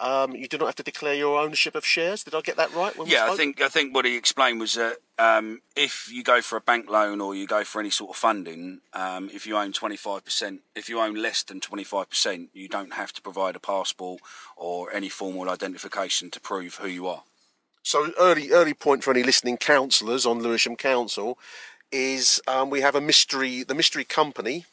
um, 0.00 0.34
you 0.34 0.46
do 0.46 0.58
not 0.58 0.66
have 0.66 0.74
to 0.76 0.82
declare 0.82 1.14
your 1.14 1.38
ownership 1.38 1.74
of 1.74 1.84
shares. 1.84 2.22
Did 2.22 2.34
I 2.34 2.40
get 2.40 2.56
that 2.56 2.72
right? 2.72 2.96
When 2.96 3.08
Yeah, 3.08 3.26
I 3.26 3.36
think 3.36 3.60
I 3.60 3.68
think 3.68 3.94
what 3.94 4.04
he 4.04 4.16
explained 4.16 4.60
was 4.60 4.74
that 4.74 4.98
um, 5.18 5.60
if 5.74 6.08
you 6.12 6.22
go 6.22 6.40
for 6.40 6.56
a 6.56 6.60
bank 6.60 6.88
loan 6.88 7.20
or 7.20 7.34
you 7.34 7.46
go 7.46 7.64
for 7.64 7.80
any 7.80 7.90
sort 7.90 8.10
of 8.10 8.16
funding, 8.16 8.80
um, 8.92 9.28
if 9.32 9.46
you 9.46 9.56
own 9.56 9.72
twenty 9.72 9.96
five 9.96 10.24
percent, 10.24 10.60
if 10.76 10.88
you 10.88 11.00
own 11.00 11.14
less 11.16 11.42
than 11.42 11.60
twenty 11.60 11.84
five 11.84 12.08
percent, 12.08 12.50
you 12.52 12.68
don't 12.68 12.92
have 12.92 13.12
to 13.14 13.22
provide 13.22 13.56
a 13.56 13.60
passport 13.60 14.20
or 14.56 14.92
any 14.92 15.08
formal 15.08 15.50
identification 15.50 16.30
to 16.30 16.40
prove 16.40 16.76
who 16.76 16.88
you 16.88 17.08
are. 17.08 17.24
So 17.82 18.12
early 18.20 18.52
early 18.52 18.74
point 18.74 19.02
for 19.02 19.10
any 19.10 19.24
listening 19.24 19.56
councillors 19.56 20.24
on 20.24 20.38
Lewisham 20.40 20.76
Council 20.76 21.38
is 21.90 22.40
um, 22.46 22.70
we 22.70 22.82
have 22.82 22.94
a 22.94 23.00
mystery 23.00 23.64
the 23.64 23.74
mystery 23.74 24.04
company 24.04 24.66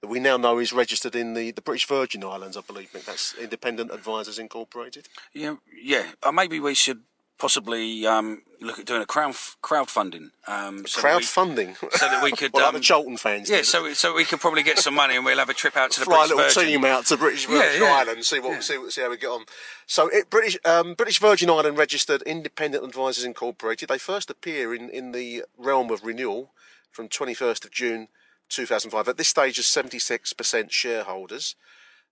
that 0.00 0.08
we 0.08 0.18
now 0.20 0.36
know 0.36 0.58
is 0.58 0.72
registered 0.72 1.14
in 1.14 1.34
the, 1.34 1.50
the 1.50 1.60
British 1.62 1.86
Virgin 1.86 2.24
Islands, 2.24 2.56
I 2.56 2.62
believe. 2.62 2.90
That's 3.06 3.34
Independent 3.34 3.90
Advisors 3.92 4.38
Incorporated. 4.38 5.08
Yeah, 5.32 5.56
yeah. 5.82 6.12
Uh, 6.22 6.32
maybe 6.32 6.58
we 6.58 6.74
should 6.74 7.02
possibly 7.38 8.06
um, 8.06 8.42
look 8.60 8.78
at 8.78 8.84
doing 8.84 9.00
a 9.00 9.06
crowd 9.06 9.32
crowdfunding. 9.62 10.30
Um, 10.46 10.86
so 10.86 11.00
we- 11.02 11.08
Crowdfunding. 11.08 11.76
so 11.96 12.06
that 12.06 12.22
we 12.22 12.32
could, 12.32 12.52
Well, 12.54 12.64
like 12.64 12.74
um, 12.74 12.80
the 12.80 12.84
Charlton 12.84 13.16
fans. 13.16 13.48
Yeah, 13.48 13.58
did. 13.58 13.66
so 13.66 13.84
we- 13.84 13.94
so 13.94 14.14
we 14.14 14.24
could 14.24 14.40
probably 14.40 14.62
get 14.62 14.78
some 14.78 14.94
money 14.94 15.16
and 15.16 15.24
we'll 15.24 15.38
have 15.38 15.48
a 15.48 15.54
trip 15.54 15.76
out 15.76 15.90
to 15.92 16.00
the 16.00 16.06
fly 16.06 16.24
a 16.24 16.28
little 16.28 16.38
Virgin. 16.38 16.64
team 16.64 16.84
out 16.84 17.06
to 17.06 17.16
British 17.16 17.46
Virgin 17.46 17.82
yeah. 17.82 17.92
Island, 17.92 18.24
see 18.24 18.40
what 18.40 18.62
see, 18.62 18.78
see 18.90 19.00
how 19.02 19.10
we 19.10 19.16
get 19.16 19.28
on. 19.28 19.44
So, 19.86 20.08
it, 20.08 20.28
British 20.30 20.58
um, 20.64 20.94
British 20.94 21.18
Virgin 21.18 21.48
Island 21.50 21.76
registered 21.78 22.22
Independent 22.22 22.84
Advisors 22.84 23.24
Incorporated. 23.24 23.88
They 23.88 23.98
first 23.98 24.30
appear 24.30 24.74
in, 24.74 24.88
in 24.90 25.12
the 25.12 25.44
realm 25.58 25.90
of 25.90 26.04
renewal 26.04 26.52
from 26.90 27.08
21st 27.08 27.64
of 27.64 27.70
June 27.70 28.08
2005. 28.50 29.08
At 29.08 29.16
this 29.16 29.28
stage, 29.28 29.58
as 29.58 29.64
76% 29.66 30.70
shareholders. 30.70 31.56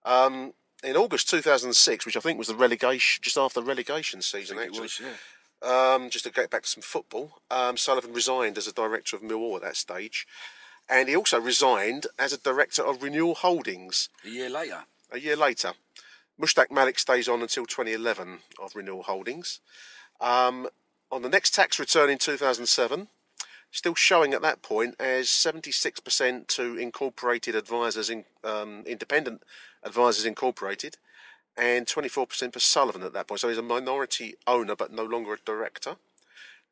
Um, 0.05 0.53
in 0.83 0.97
August 0.97 1.29
2006, 1.29 2.07
which 2.07 2.17
I 2.17 2.21
think 2.21 2.39
was 2.39 2.49
the 2.49 2.55
relegation, 2.55 3.21
just 3.23 3.37
after 3.37 3.61
the 3.61 3.67
relegation 3.67 4.23
season, 4.23 4.57
I 4.59 4.63
think 4.63 4.77
it 4.77 4.83
actually. 4.83 4.83
was, 4.83 5.01
yeah. 5.01 5.95
Um, 5.95 6.09
just 6.09 6.25
to 6.25 6.31
get 6.31 6.51
back 6.51 6.63
to 6.63 6.69
some 6.69 6.83
football, 6.83 7.41
um, 7.51 7.77
Sullivan 7.77 8.13
resigned 8.13 8.57
as 8.59 8.69
a 8.69 8.73
director 8.73 9.17
of 9.17 9.23
Millwall 9.23 9.57
at 9.57 9.63
that 9.63 9.77
stage, 9.77 10.25
and 10.89 11.09
he 11.09 11.17
also 11.17 11.41
resigned 11.41 12.07
as 12.17 12.33
a 12.33 12.39
director 12.39 12.83
of 12.83 13.03
Renewal 13.03 13.35
Holdings 13.35 14.09
A 14.25 14.29
year 14.29 14.49
later. 14.49 14.85
a 15.11 15.19
year 15.19 15.35
later. 15.37 15.73
Mushtaq 16.41 16.71
Malik 16.71 17.01
stays 17.01 17.29
on 17.29 17.43
until 17.43 17.67
2011 17.67 18.39
of 18.63 18.77
Renewal 18.77 19.03
Holdings. 19.03 19.59
Um, 20.21 20.69
on 21.11 21.23
the 21.23 21.29
next 21.29 21.55
tax 21.55 21.81
return 21.81 22.09
in 22.09 22.19
2007, 22.19 23.09
still 23.71 23.95
showing 23.95 24.35
at 24.35 24.43
that 24.43 24.63
point 24.63 24.95
as 24.99 25.29
76% 25.29 26.47
to 26.49 26.77
Incorporated 26.77 27.55
Advisors, 27.55 28.11
in, 28.11 28.25
um, 28.45 28.83
Independent 28.87 29.43
Advisors 29.83 30.25
Incorporated, 30.25 30.97
and 31.57 31.87
24% 31.87 32.53
for 32.53 32.61
Sullivan 32.61 33.03
at 33.03 33.13
that 33.13 33.27
point. 33.27 33.41
So 33.41 33.49
he's 33.49 33.59
a 33.59 33.63
minority 33.63 34.35
owner 34.47 34.77
but 34.77 34.93
no 34.93 35.05
longer 35.05 35.35
a 35.35 35.39
director. 35.45 35.97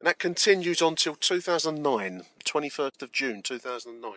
And 0.00 0.06
that 0.06 0.18
continues 0.18 0.82
on 0.82 0.96
till 0.96 1.16
2009, 1.16 2.24
21st 2.44 3.02
of 3.02 3.12
June 3.12 3.42
2009. 3.42 4.12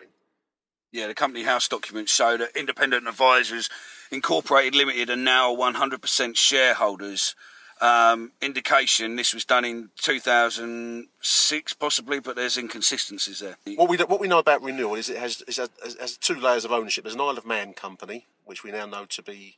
Yeah, 0.92 1.06
the 1.06 1.14
company 1.14 1.44
house 1.44 1.68
documents 1.68 2.12
show 2.12 2.36
that 2.36 2.56
Independent 2.56 3.06
Advisors 3.06 3.68
Incorporated 4.10 4.74
Limited 4.74 5.08
are 5.08 5.16
now 5.16 5.54
100% 5.54 6.36
shareholders. 6.36 7.34
Um, 7.80 8.32
indication 8.42 9.16
this 9.16 9.32
was 9.32 9.46
done 9.46 9.64
in 9.64 9.88
2006, 10.02 11.72
possibly, 11.74 12.20
but 12.20 12.36
there's 12.36 12.58
inconsistencies 12.58 13.38
there. 13.38 13.56
What 13.76 13.88
we 13.88 13.96
what 13.96 14.20
we 14.20 14.28
know 14.28 14.38
about 14.38 14.62
renewal 14.62 14.96
is 14.96 15.08
it 15.08 15.16
has 15.16 15.42
it 15.48 15.56
has, 15.56 15.96
has, 15.98 16.16
two 16.18 16.38
layers 16.38 16.66
of 16.66 16.72
ownership. 16.72 17.04
There's 17.04 17.14
an 17.14 17.22
Isle 17.22 17.38
of 17.38 17.46
Man 17.46 17.72
company, 17.72 18.26
which 18.44 18.62
we 18.62 18.70
now 18.70 18.84
know 18.84 19.06
to 19.06 19.22
be 19.22 19.56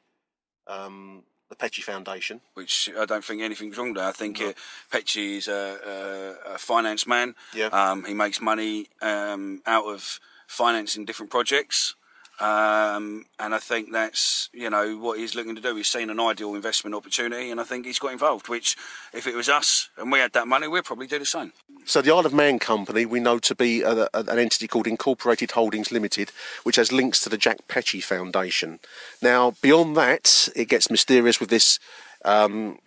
um, 0.68 1.24
the 1.48 1.56
Petchey 1.56 1.82
Foundation. 1.82 2.40
Which 2.54 2.88
I 2.96 3.06
don't 3.06 3.24
think 3.24 3.42
anything's 3.42 3.76
wrong 3.76 3.94
there. 3.94 4.06
I 4.06 4.12
think 4.12 4.40
uh, 4.40 4.52
Petchey 4.92 5.38
is 5.38 5.48
a, 5.48 6.36
a, 6.46 6.54
a 6.54 6.58
finance 6.58 7.06
man. 7.06 7.34
Yeah. 7.54 7.66
Um, 7.66 8.04
he 8.04 8.14
makes 8.14 8.40
money 8.40 8.86
um, 9.00 9.62
out 9.66 9.86
of 9.86 10.20
financing 10.46 11.04
different 11.04 11.30
projects. 11.30 11.94
Um, 12.40 13.26
and 13.38 13.54
I 13.54 13.58
think 13.58 13.92
that's 13.92 14.48
you 14.52 14.70
know 14.70 14.96
what 14.96 15.18
he's 15.18 15.34
looking 15.34 15.54
to 15.54 15.60
do. 15.60 15.76
He's 15.76 15.88
seen 15.88 16.10
an 16.10 16.18
ideal 16.18 16.54
investment 16.54 16.96
opportunity, 16.96 17.50
and 17.50 17.60
I 17.60 17.64
think 17.64 17.86
he's 17.86 17.98
got 17.98 18.12
involved. 18.12 18.48
Which, 18.48 18.76
if 19.12 19.26
it 19.26 19.34
was 19.34 19.48
us 19.48 19.90
and 19.96 20.10
we 20.10 20.18
had 20.18 20.32
that 20.32 20.48
money, 20.48 20.66
we'd 20.66 20.84
probably 20.84 21.06
do 21.06 21.18
the 21.18 21.26
same. 21.26 21.52
So 21.84 22.00
the 22.00 22.12
Isle 22.12 22.26
of 22.26 22.34
Man 22.34 22.58
company 22.58 23.04
we 23.06 23.20
know 23.20 23.38
to 23.38 23.54
be 23.54 23.82
a, 23.82 24.08
a, 24.14 24.24
an 24.28 24.38
entity 24.38 24.66
called 24.66 24.86
Incorporated 24.86 25.52
Holdings 25.52 25.92
Limited, 25.92 26.32
which 26.62 26.76
has 26.76 26.90
links 26.90 27.20
to 27.20 27.28
the 27.28 27.38
Jack 27.38 27.68
Petchey 27.68 28.02
Foundation. 28.02 28.80
Now 29.20 29.54
beyond 29.62 29.96
that, 29.96 30.48
it 30.56 30.68
gets 30.68 30.90
mysterious 30.90 31.38
with 31.38 31.50
this. 31.50 31.78
Um, 32.24 32.78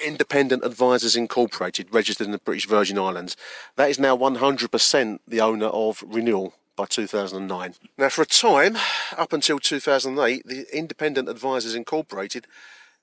Independent 0.00 0.64
Advisors 0.64 1.16
Incorporated, 1.16 1.92
registered 1.92 2.26
in 2.26 2.30
the 2.30 2.38
British 2.38 2.68
Virgin 2.68 3.00
Islands. 3.00 3.36
That 3.74 3.90
is 3.90 3.98
now 3.98 4.16
100% 4.16 5.18
the 5.26 5.40
owner 5.40 5.66
of 5.66 6.04
Renewal 6.06 6.54
by 6.78 6.86
2009. 6.86 7.74
Now, 7.98 8.08
for 8.08 8.22
a 8.22 8.26
time, 8.26 8.78
up 9.16 9.32
until 9.32 9.58
2008, 9.58 10.46
the 10.46 10.64
Independent 10.72 11.28
Advisors 11.28 11.74
Incorporated, 11.74 12.46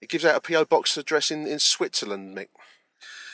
it 0.02 0.10
gives 0.10 0.24
out 0.24 0.38
a 0.38 0.40
PO 0.40 0.66
box 0.66 0.96
address 0.98 1.30
in, 1.30 1.46
in 1.46 1.60
Switzerland, 1.60 2.36
Mick. 2.36 2.48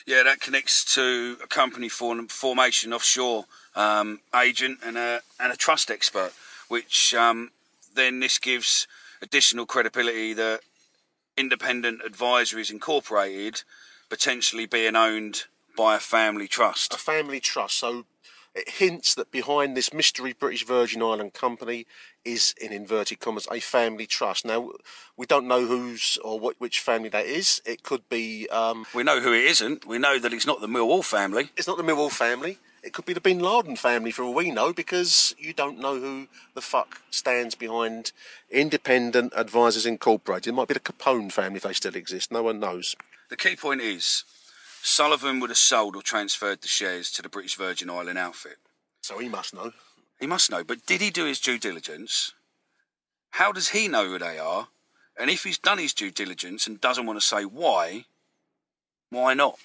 Yeah, 0.08 0.23
that 0.23 0.41
connects 0.41 0.95
to 0.95 1.38
a 1.43 1.47
company 1.47 1.88
form, 1.88 2.27
formation 2.27 2.91
offshore 2.91 3.45
um, 3.75 4.21
agent 4.36 4.80
and 4.84 4.97
a 4.97 5.21
and 5.39 5.54
a 5.54 5.56
trust 5.56 5.91
expert, 5.91 6.32
which 6.69 7.13
um, 7.13 7.51
then 7.93 8.19
this 8.19 8.39
gives 8.39 8.88
additional 9.21 9.67
credibility 9.67 10.34
that 10.34 10.62
independent 11.38 12.01
advisories 12.01 12.71
incorporated 12.71 13.62
potentially 14.10 14.65
being 14.65 14.95
owned 14.95 15.43
by 15.77 15.95
a 15.95 15.99
family 15.99 16.47
trust. 16.47 16.95
a 16.95 16.97
family 16.97 17.39
trust. 17.39 17.77
So 17.77 18.06
it 18.53 18.69
hints 18.69 19.15
that 19.15 19.31
behind 19.31 19.75
this 19.77 19.93
mystery 19.93 20.33
British 20.33 20.65
Virgin 20.65 21.01
Island 21.01 21.33
company 21.33 21.85
is, 22.25 22.53
in 22.59 22.71
inverted 22.71 23.19
commas, 23.19 23.47
a 23.51 23.59
family 23.59 24.05
trust. 24.05 24.45
Now, 24.45 24.71
we 25.17 25.25
don't 25.25 25.47
know 25.47 25.65
whose 25.65 26.17
or 26.23 26.39
what, 26.39 26.59
which 26.59 26.79
family 26.79 27.09
that 27.09 27.25
is. 27.25 27.61
It 27.65 27.83
could 27.83 28.07
be. 28.09 28.47
Um, 28.49 28.85
We 28.93 29.03
know 29.03 29.21
who 29.21 29.33
it 29.33 29.45
isn't. 29.45 29.87
We 29.87 29.97
know 29.97 30.19
that 30.19 30.33
it's 30.33 30.45
not 30.45 30.61
the 30.61 30.67
Millwall 30.67 31.03
family. 31.03 31.49
it's 31.57 31.67
not 31.67 31.77
the 31.77 31.83
Millwall 31.83 32.11
family. 32.11 32.57
It 32.83 32.93
could 32.93 33.05
be 33.05 33.13
the 33.13 33.21
Bin 33.21 33.39
Laden 33.39 33.75
family, 33.75 34.09
for 34.09 34.23
all 34.23 34.33
we 34.33 34.49
know, 34.49 34.73
because 34.73 35.35
you 35.37 35.53
don't 35.53 35.77
know 35.79 35.99
who 35.99 36.27
the 36.55 36.61
fuck 36.61 37.01
stands 37.11 37.53
behind 37.53 38.11
Independent 38.49 39.33
Advisors 39.35 39.85
Incorporated. 39.85 40.47
It 40.47 40.53
might 40.55 40.67
be 40.67 40.73
the 40.73 40.79
Capone 40.79 41.31
family 41.31 41.57
if 41.57 41.63
they 41.63 41.73
still 41.73 41.95
exist. 41.95 42.31
No 42.31 42.43
one 42.43 42.59
knows. 42.59 42.95
The 43.29 43.37
key 43.37 43.55
point 43.55 43.81
is 43.81 44.23
Sullivan 44.83 45.39
would 45.39 45.49
have 45.49 45.57
sold 45.57 45.95
or 45.95 46.01
transferred 46.01 46.61
the 46.61 46.67
shares 46.67 47.11
to 47.11 47.21
the 47.21 47.29
British 47.29 47.55
Virgin 47.55 47.89
Island 47.89 48.17
outfit. 48.17 48.57
So 49.01 49.19
he 49.19 49.29
must 49.29 49.53
know. 49.53 49.73
He 50.19 50.27
must 50.27 50.51
know. 50.51 50.63
But 50.63 50.85
did 50.85 51.01
he 51.01 51.09
do 51.09 51.25
his 51.25 51.39
due 51.39 51.57
diligence? 51.57 52.33
How 53.31 53.51
does 53.51 53.69
he 53.69 53.87
know 53.87 54.07
who 54.07 54.19
they 54.19 54.37
are? 54.37 54.67
And 55.17 55.29
if 55.29 55.43
he's 55.43 55.57
done 55.57 55.77
his 55.77 55.93
due 55.93 56.11
diligence 56.11 56.67
and 56.67 56.81
doesn't 56.81 57.05
want 57.05 57.19
to 57.19 57.25
say 57.25 57.43
why, 57.43 58.05
why 59.09 59.33
not? 59.33 59.59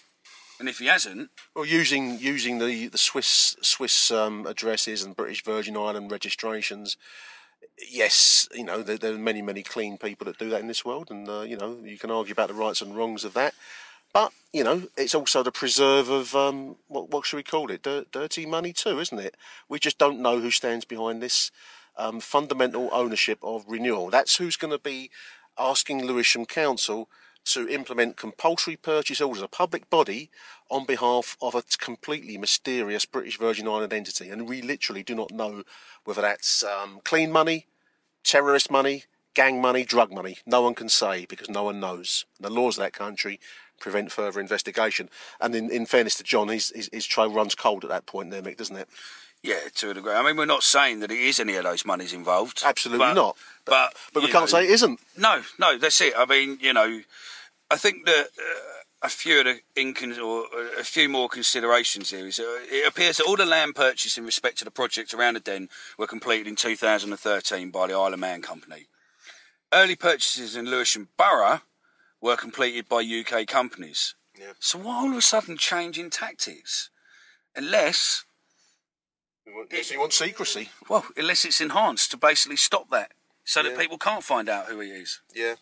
And 0.59 0.69
if 0.69 0.79
he 0.79 0.87
hasn't, 0.87 1.31
Well, 1.55 1.67
using 1.67 2.19
using 2.19 2.59
the 2.59 2.89
the 2.89 2.99
Swiss 2.99 3.57
Swiss 3.61 4.11
um, 4.11 4.47
addresses 4.47 5.03
and 5.03 5.17
British 5.17 5.45
Virgin 5.45 5.77
Island 5.77 6.11
registrations, 6.11 6.97
yes, 7.91 8.49
you 8.55 8.65
know 8.65 8.83
there, 8.83 8.97
there 8.97 9.13
are 9.13 9.19
many 9.19 9.43
many 9.43 9.63
clean 9.63 9.99
people 9.99 10.25
that 10.27 10.39
do 10.39 10.49
that 10.49 10.61
in 10.61 10.67
this 10.67 10.85
world, 10.85 11.11
and 11.11 11.29
uh, 11.29 11.43
you 11.43 11.57
know 11.57 11.79
you 11.85 11.99
can 11.99 12.11
argue 12.11 12.33
about 12.33 12.49
the 12.49 12.55
rights 12.55 12.81
and 12.81 12.97
wrongs 12.97 13.25
of 13.25 13.35
that. 13.35 13.55
But 14.17 14.33
you 14.51 14.65
know 14.65 14.85
it's 14.97 15.15
also 15.15 15.43
the 15.43 15.53
preserve 15.53 16.09
of 16.09 16.35
um, 16.35 16.77
what 16.89 17.11
what 17.11 17.27
should 17.27 17.37
we 17.37 17.43
call 17.43 17.71
it? 17.71 17.83
Dir- 17.83 18.07
dirty 18.11 18.47
money 18.47 18.73
too, 18.73 18.99
isn't 18.99 19.19
it? 19.19 19.37
We 19.69 19.79
just 19.79 19.99
don't 19.99 20.21
know 20.21 20.41
who 20.41 20.51
stands 20.51 20.87
behind 20.87 21.21
this 21.21 21.51
um, 21.99 22.21
fundamental 22.21 22.89
ownership 22.93 23.39
of 23.43 23.67
renewal. 23.69 24.09
That's 24.09 24.37
who's 24.37 24.57
going 24.57 24.71
to 24.71 24.79
be 24.79 25.11
asking 25.59 26.07
Lewisham 26.07 26.47
Council 26.47 27.11
to 27.53 27.69
implement 27.69 28.17
compulsory 28.17 28.77
purchase 28.77 29.21
orders, 29.21 29.43
a 29.43 29.49
public 29.49 29.91
body, 29.91 30.31
on 30.71 30.87
behalf 30.87 31.37
of 31.43 31.55
a 31.55 31.63
completely 31.77 32.39
mysterious 32.39 33.05
British 33.05 33.39
Virgin 33.39 33.69
Island 33.69 33.93
entity. 33.93 34.31
And 34.31 34.49
we 34.49 34.63
literally 34.63 35.03
do 35.03 35.15
not 35.15 35.31
know 35.31 35.63
whether 36.05 36.23
that's 36.23 36.65
um, 36.65 37.01
clean 37.05 37.31
money, 37.31 37.67
terrorist 38.25 38.71
money, 38.71 39.05
gang 39.35 39.61
money, 39.61 39.85
drug 39.85 40.11
money. 40.11 40.39
No 40.47 40.63
one 40.63 40.75
can 40.75 40.89
say 40.89 41.27
because 41.27 41.51
no 41.51 41.65
one 41.65 41.79
knows. 41.79 42.25
The 42.41 42.49
laws 42.49 42.79
of 42.79 42.85
that 42.85 42.95
country 42.95 43.39
prevent 43.81 44.13
further 44.13 44.41
investigation. 44.41 45.09
And 45.41 45.55
in, 45.55 45.71
in 45.71 45.87
fairness 45.87 46.15
to 46.17 46.25
John, 46.25 46.49
his, 46.49 46.71
his, 46.75 46.89
his 46.93 47.07
trail 47.07 47.31
runs 47.33 47.55
cold 47.55 47.85
at 47.85 47.91
that 47.91 48.07
point 48.07 48.31
there, 48.31 48.43
Mick, 48.43 48.57
doesn't 48.57 48.77
it? 48.77 48.89
yeah, 49.43 49.61
to 49.77 49.91
a 49.91 49.95
degree. 49.95 50.13
I 50.13 50.23
mean, 50.25 50.37
we're 50.37 50.45
not 50.45 50.65
saying 50.65 51.01
that 51.01 51.13
it 51.13 51.19
is 51.19 51.39
any 51.39 51.55
of 51.55 51.63
those 51.63 51.85
monies 51.87 52.13
involved. 52.13 52.63
Absolutely 52.65 53.07
but- 53.07 53.15
not. 53.15 53.37
But, 53.65 53.95
But 54.13 54.23
we 54.23 54.27
you 54.29 54.33
can't 54.33 54.43
know, 54.51 54.59
say 54.59 54.65
it 54.65 54.71
isn't. 54.71 54.99
No, 55.17 55.43
no, 55.59 55.79
that's 55.79 56.01
it. 56.01 56.15
I 56.17 56.25
mean, 56.25 56.59
you 56.61 56.73
know, 56.73 57.01
I 57.71 57.77
think 57.77 58.07
that 58.07 58.27
uh, 58.39 58.61
a 59.03 59.09
few 59.09 59.39
of 59.41 59.45
the 59.45 59.61
incon- 59.77 60.19
or 60.19 60.47
a 60.79 60.83
few 60.85 61.09
more 61.09 61.29
considerations 61.29 62.11
here 62.11 62.27
is 62.27 62.41
uh, 62.41 62.45
it 62.71 62.89
appears 62.89 63.19
that 63.19 63.25
all 63.27 63.37
the 63.37 63.47
land 63.47 63.75
purchase 63.77 64.17
in 64.19 64.25
respect 64.25 64.59
to 64.59 64.65
the 64.65 64.71
project 64.71 65.15
around 65.15 65.35
the 65.35 65.41
Den 65.41 65.69
were 65.99 66.07
completed 66.09 66.47
in 66.49 66.57
2013 66.57 67.71
by 67.71 67.87
the 67.89 67.95
Isle 67.95 68.15
of 68.15 68.19
Man 68.21 68.43
Company. 68.43 68.87
Early 69.73 69.97
purchases 69.97 70.57
in 70.57 70.67
Lewisham 70.67 71.09
Borough 71.17 71.61
were 72.27 72.37
completed 72.37 72.89
by 72.89 73.01
UK 73.03 73.47
companies. 73.47 74.15
Yeah. 74.39 74.53
So 74.59 74.79
why 74.81 74.97
all 74.97 75.11
of 75.13 75.17
a 75.17 75.23
sudden 75.23 75.57
change 75.57 75.97
in 75.99 76.11
tactics? 76.11 76.91
Unless, 77.55 78.25
Yes, 79.71 79.91
you 79.93 80.01
want 80.01 80.13
secrecy. 80.13 80.71
well, 80.89 81.07
unless 81.17 81.45
it's 81.45 81.61
enhanced 81.61 82.11
to 82.11 82.17
basically 82.17 82.57
stop 82.57 82.91
that, 82.91 83.13
so 83.45 83.63
that 83.63 83.73
Yeah. 83.73 83.79
people 83.79 83.97
can't 83.99 84.25
find 84.25 84.49
out 84.49 84.67
who 84.67 84.81
he 84.81 84.91
is. 84.91 85.21
Yeah. 85.33 85.55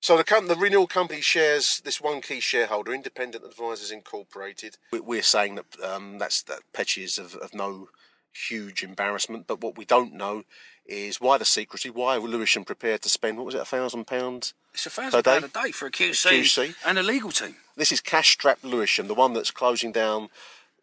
So 0.00 0.16
the 0.16 0.24
com- 0.24 0.48
the 0.48 0.56
renewal 0.56 0.86
company 0.88 1.20
shares 1.20 1.80
this 1.84 2.00
one 2.00 2.20
key 2.20 2.40
shareholder, 2.40 2.92
Independent 2.92 3.44
Advisors 3.44 3.90
Incorporated. 3.90 4.78
We- 4.92 5.00
We're 5.00 5.22
saying 5.22 5.54
that 5.56 5.80
um, 5.82 6.18
that's 6.18 6.42
that 6.42 6.62
is 6.98 7.18
of, 7.18 7.34
of 7.36 7.54
no 7.54 7.88
huge 8.32 8.82
embarrassment, 8.82 9.46
but 9.46 9.60
what 9.60 9.76
we 9.78 9.84
don't 9.84 10.12
know 10.12 10.44
is 10.88 11.20
why 11.20 11.38
the 11.38 11.44
secrecy. 11.44 11.90
Why 11.90 12.18
were 12.18 12.28
Lewisham 12.28 12.64
prepared 12.64 13.02
to 13.02 13.08
spend 13.08 13.36
what 13.36 13.46
was 13.46 13.54
it, 13.54 13.60
a 13.60 13.64
thousand 13.66 14.06
pounds? 14.06 14.54
It's 14.74 14.86
a 14.86 14.90
thousand 14.90 15.22
Per 15.22 15.40
day? 15.40 15.46
a 15.46 15.64
day 15.64 15.70
for 15.72 15.86
a 15.86 15.90
QC, 15.90 16.30
QC. 16.40 16.74
and 16.86 16.98
a 16.98 17.02
legal 17.02 17.30
team. 17.30 17.56
This 17.76 17.92
is 17.92 18.00
Cash 18.00 18.32
Strapped 18.32 18.64
Lewisham, 18.64 19.06
the 19.06 19.14
one 19.14 19.32
that's 19.34 19.50
closing 19.50 19.92
down 19.92 20.28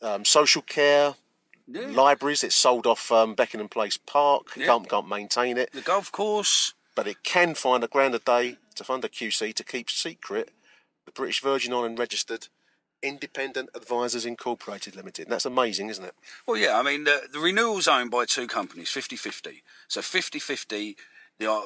um, 0.02 0.24
social 0.24 0.62
care, 0.62 1.16
Yeah. 1.68 1.88
libraries. 1.88 2.44
It's 2.44 2.56
sold 2.56 2.86
off 2.86 3.12
um, 3.12 3.34
Beckenham 3.36 3.70
Place 3.70 3.98
Park. 3.98 4.48
Yeah. 4.56 4.68
Can't 4.68 4.88
can't 4.90 5.08
maintain 5.10 5.58
it, 5.58 5.72
The 5.74 5.82
golf 5.82 6.12
course. 6.12 6.74
but 6.96 7.08
it 7.08 7.24
can 7.24 7.56
find 7.56 7.84
a 7.84 7.88
grand 7.88 8.14
a 8.16 8.20
day 8.20 8.58
to 8.76 8.84
fund 8.84 9.04
a 9.06 9.10
QC 9.10 9.54
to 9.54 9.64
keep 9.64 9.90
secret 9.90 10.52
the 11.06 11.12
British 11.12 11.42
Virgin 11.42 11.72
Island 11.74 11.98
registered 12.00 12.48
Independent 13.04 13.70
Advisors 13.76 14.26
Incorporated 14.26 14.96
Limited. 14.96 15.28
That's 15.30 15.46
amazing, 15.46 15.90
isn't 15.90 16.04
it? 16.04 16.14
Well, 16.48 16.58
yeah, 16.58 16.78
I 16.80 16.84
mean, 16.84 17.04
the, 17.04 17.24
the 17.32 17.40
renewal's 17.40 17.88
owned 17.88 18.12
by 18.12 18.26
two 18.26 18.48
companies, 18.48 18.90
50 18.90 19.16
50. 19.16 19.64
So 19.88 20.02
50 20.02 20.40
50, 20.40 20.98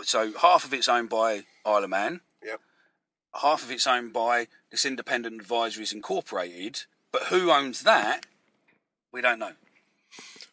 so 0.04 0.34
half 0.42 0.65
of 0.65 0.74
it's 0.74 0.89
owned 0.89 1.10
by 1.10 1.44
Isle 1.65 1.84
of 1.84 1.89
Man, 1.89 2.22
Yep. 2.44 2.60
half 3.42 3.63
of 3.63 3.72
it's 3.72 3.88
owned 3.88 4.12
by 4.13 4.48
this 4.72 4.86
Independent 4.86 5.39
Advisors 5.42 5.94
Incorporated. 5.94 6.84
But 7.12 7.24
who 7.24 7.52
owns 7.52 7.84
that? 7.84 8.26
We 9.12 9.22
don't 9.22 9.39
know. 9.39 9.54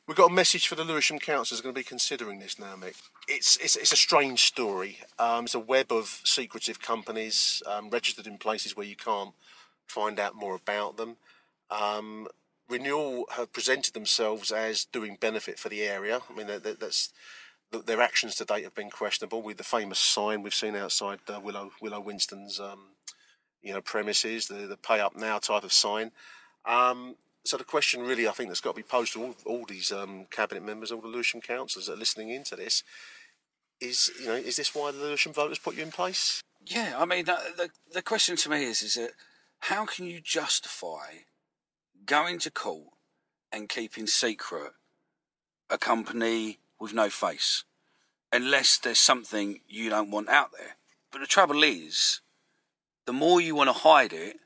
We've 0.06 0.16
got 0.16 0.30
a 0.30 0.34
message 0.34 0.68
for 0.68 0.76
the 0.76 0.84
Lewisham 0.84 1.18
councillors 1.18 1.60
going 1.60 1.74
to 1.74 1.78
be 1.78 1.84
considering 1.84 2.38
this 2.38 2.58
now, 2.60 2.76
Mick. 2.76 2.94
It's 3.26 3.56
it's, 3.56 3.74
it's 3.74 3.92
a 3.92 3.96
strange 3.96 4.44
story. 4.44 4.98
Um, 5.18 5.46
it's 5.46 5.54
a 5.54 5.58
web 5.58 5.90
of 5.90 6.20
secretive 6.24 6.80
companies 6.80 7.60
um, 7.66 7.90
registered 7.90 8.26
in 8.28 8.38
places 8.38 8.76
where 8.76 8.86
you 8.86 8.94
can't 8.94 9.34
find 9.86 10.18
out 10.18 10.34
more 10.34 10.54
about 10.54 10.96
them. 10.96 11.16
Um, 11.70 12.28
Renewal 12.68 13.26
have 13.36 13.52
presented 13.52 13.94
themselves 13.94 14.50
as 14.50 14.84
doing 14.84 15.16
benefit 15.20 15.58
for 15.58 15.68
the 15.68 15.82
area. 15.82 16.20
I 16.28 16.34
mean, 16.34 16.48
that, 16.48 16.64
that, 16.64 16.80
that's 16.80 17.12
th- 17.72 17.84
their 17.84 18.00
actions 18.00 18.34
to 18.36 18.44
date 18.44 18.64
have 18.64 18.74
been 18.74 18.90
questionable. 18.90 19.42
With 19.42 19.56
the 19.56 19.64
famous 19.64 19.98
sign 19.98 20.42
we've 20.42 20.54
seen 20.54 20.74
outside 20.74 21.20
uh, 21.28 21.40
Willow 21.40 21.70
Willow 21.80 22.00
Winston's, 22.00 22.58
um, 22.58 22.80
you 23.62 23.72
know, 23.72 23.80
premises, 23.80 24.48
the 24.48 24.66
the 24.66 24.76
pay 24.76 25.00
up 25.00 25.16
now 25.16 25.38
type 25.38 25.64
of 25.64 25.72
sign. 25.72 26.10
Um, 26.64 27.14
so 27.44 27.56
the 27.56 27.64
question 27.64 28.02
really, 28.02 28.26
I 28.26 28.32
think, 28.32 28.50
that's 28.50 28.60
got 28.60 28.72
to 28.72 28.76
be 28.76 28.82
posed 28.82 29.12
to 29.12 29.22
all, 29.22 29.34
all 29.44 29.64
these 29.64 29.92
um, 29.92 30.26
cabinet 30.30 30.64
members, 30.64 30.90
all 30.90 31.00
the 31.00 31.06
Lewisham 31.06 31.40
councillors 31.40 31.86
that 31.86 31.92
are 31.92 31.96
listening 31.96 32.30
into 32.30 32.56
this, 32.56 32.82
is 33.80 34.10
you 34.20 34.26
know, 34.26 34.34
is 34.34 34.56
this 34.56 34.74
why 34.74 34.90
the 34.90 34.98
Lewisham 34.98 35.32
voters 35.32 35.60
put 35.60 35.76
you 35.76 35.84
in 35.84 35.92
place? 35.92 36.42
Yeah, 36.66 36.96
I 36.98 37.04
mean, 37.04 37.26
the, 37.26 37.38
the, 37.56 37.70
the 37.92 38.02
question 38.02 38.34
to 38.36 38.50
me 38.50 38.64
is, 38.64 38.82
is 38.82 38.94
that 38.94 39.12
how 39.60 39.86
can 39.86 40.06
you 40.06 40.20
justify 40.20 41.24
going 42.04 42.38
to 42.40 42.50
court 42.50 42.88
and 43.52 43.68
keeping 43.68 44.06
secret 44.06 44.72
a 45.68 45.78
company 45.78 46.58
with 46.78 46.92
no 46.92 47.08
face, 47.08 47.64
unless 48.32 48.78
there's 48.78 49.00
something 49.00 49.60
you 49.68 49.90
don't 49.90 50.10
want 50.10 50.28
out 50.28 50.50
there? 50.56 50.76
But 51.10 51.20
the 51.20 51.26
trouble 51.26 51.62
is, 51.62 52.20
the 53.06 53.12
more 53.12 53.40
you 53.40 53.54
want 53.54 53.68
to 53.68 53.72
hide 53.72 54.12
it, 54.12 54.36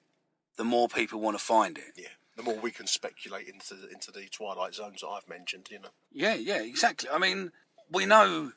the 0.57 0.65
more 0.65 0.89
people 0.89 1.21
want 1.21 1.39
to 1.39 1.45
find 1.45 1.79
it. 1.79 1.93
Yeah. 1.97 2.09
The 2.37 2.43
more 2.43 2.57
we 2.57 2.71
can 2.71 2.87
speculate 2.87 3.49
into 3.49 3.75
into 3.93 4.11
the 4.11 4.27
twilight 4.31 4.75
zones 4.75 5.03
that 5.03 5.09
I've 5.09 5.29
mentioned, 5.29 5.69
you 5.71 5.81
know. 5.81 5.89
Yeah, 6.11 6.35
yeah, 6.37 6.63
exactly. 6.63 7.11
I 7.11 7.19
mean, 7.19 7.53
we 7.91 8.07
know 8.07 8.53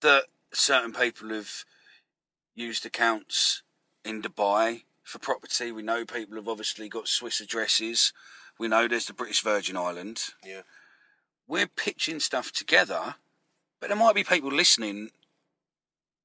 that 0.00 0.24
certain 0.52 0.92
people 0.92 1.30
have 1.30 1.64
used 2.54 2.84
accounts 2.84 3.62
in 4.04 4.20
Dubai 4.20 4.82
for 5.02 5.18
property. 5.18 5.72
We 5.72 5.82
know 5.82 6.04
people 6.04 6.36
have 6.36 6.48
obviously 6.48 6.88
got 6.88 7.08
Swiss 7.08 7.40
addresses. 7.40 8.12
We 8.58 8.68
know 8.68 8.86
there's 8.86 9.06
the 9.06 9.12
British 9.12 9.42
Virgin 9.42 9.76
Island. 9.76 10.22
Yeah. 10.44 10.62
We're 11.48 11.66
pitching 11.66 12.20
stuff 12.20 12.52
together, 12.52 13.16
but 13.80 13.88
there 13.88 13.96
might 13.96 14.14
be 14.14 14.24
people 14.24 14.50
listening 14.50 15.10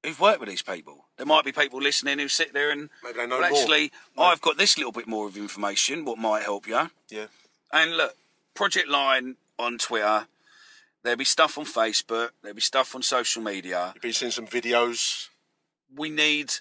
who've 0.04 0.20
worked 0.20 0.40
with 0.40 0.48
these 0.48 0.62
people. 0.62 1.06
There 1.16 1.26
might 1.26 1.44
be 1.44 1.52
people 1.52 1.80
listening 1.80 2.18
who 2.18 2.28
sit 2.28 2.52
there 2.52 2.70
and 2.70 2.88
Maybe 3.02 3.18
they 3.18 3.26
know 3.26 3.40
well, 3.40 3.50
more. 3.50 3.58
actually, 3.58 3.90
I've 4.16 4.40
got 4.40 4.56
this 4.56 4.78
little 4.78 4.92
bit 4.92 5.08
more 5.08 5.26
of 5.26 5.36
information. 5.36 6.04
What 6.04 6.18
might 6.18 6.42
help 6.42 6.66
you? 6.66 6.90
Yeah. 7.10 7.26
And 7.72 7.96
look, 7.96 8.14
Project 8.54 8.88
Lion 8.88 9.36
on 9.58 9.78
Twitter. 9.78 10.26
There'll 11.02 11.16
be 11.16 11.24
stuff 11.24 11.58
on 11.58 11.64
Facebook. 11.64 12.30
There'll 12.42 12.54
be 12.54 12.60
stuff 12.60 12.94
on 12.94 13.02
social 13.02 13.42
media. 13.42 13.92
You've 13.94 14.02
been 14.02 14.12
seeing 14.12 14.32
some 14.32 14.46
videos. 14.46 15.28
We 15.94 16.10
need 16.10 16.52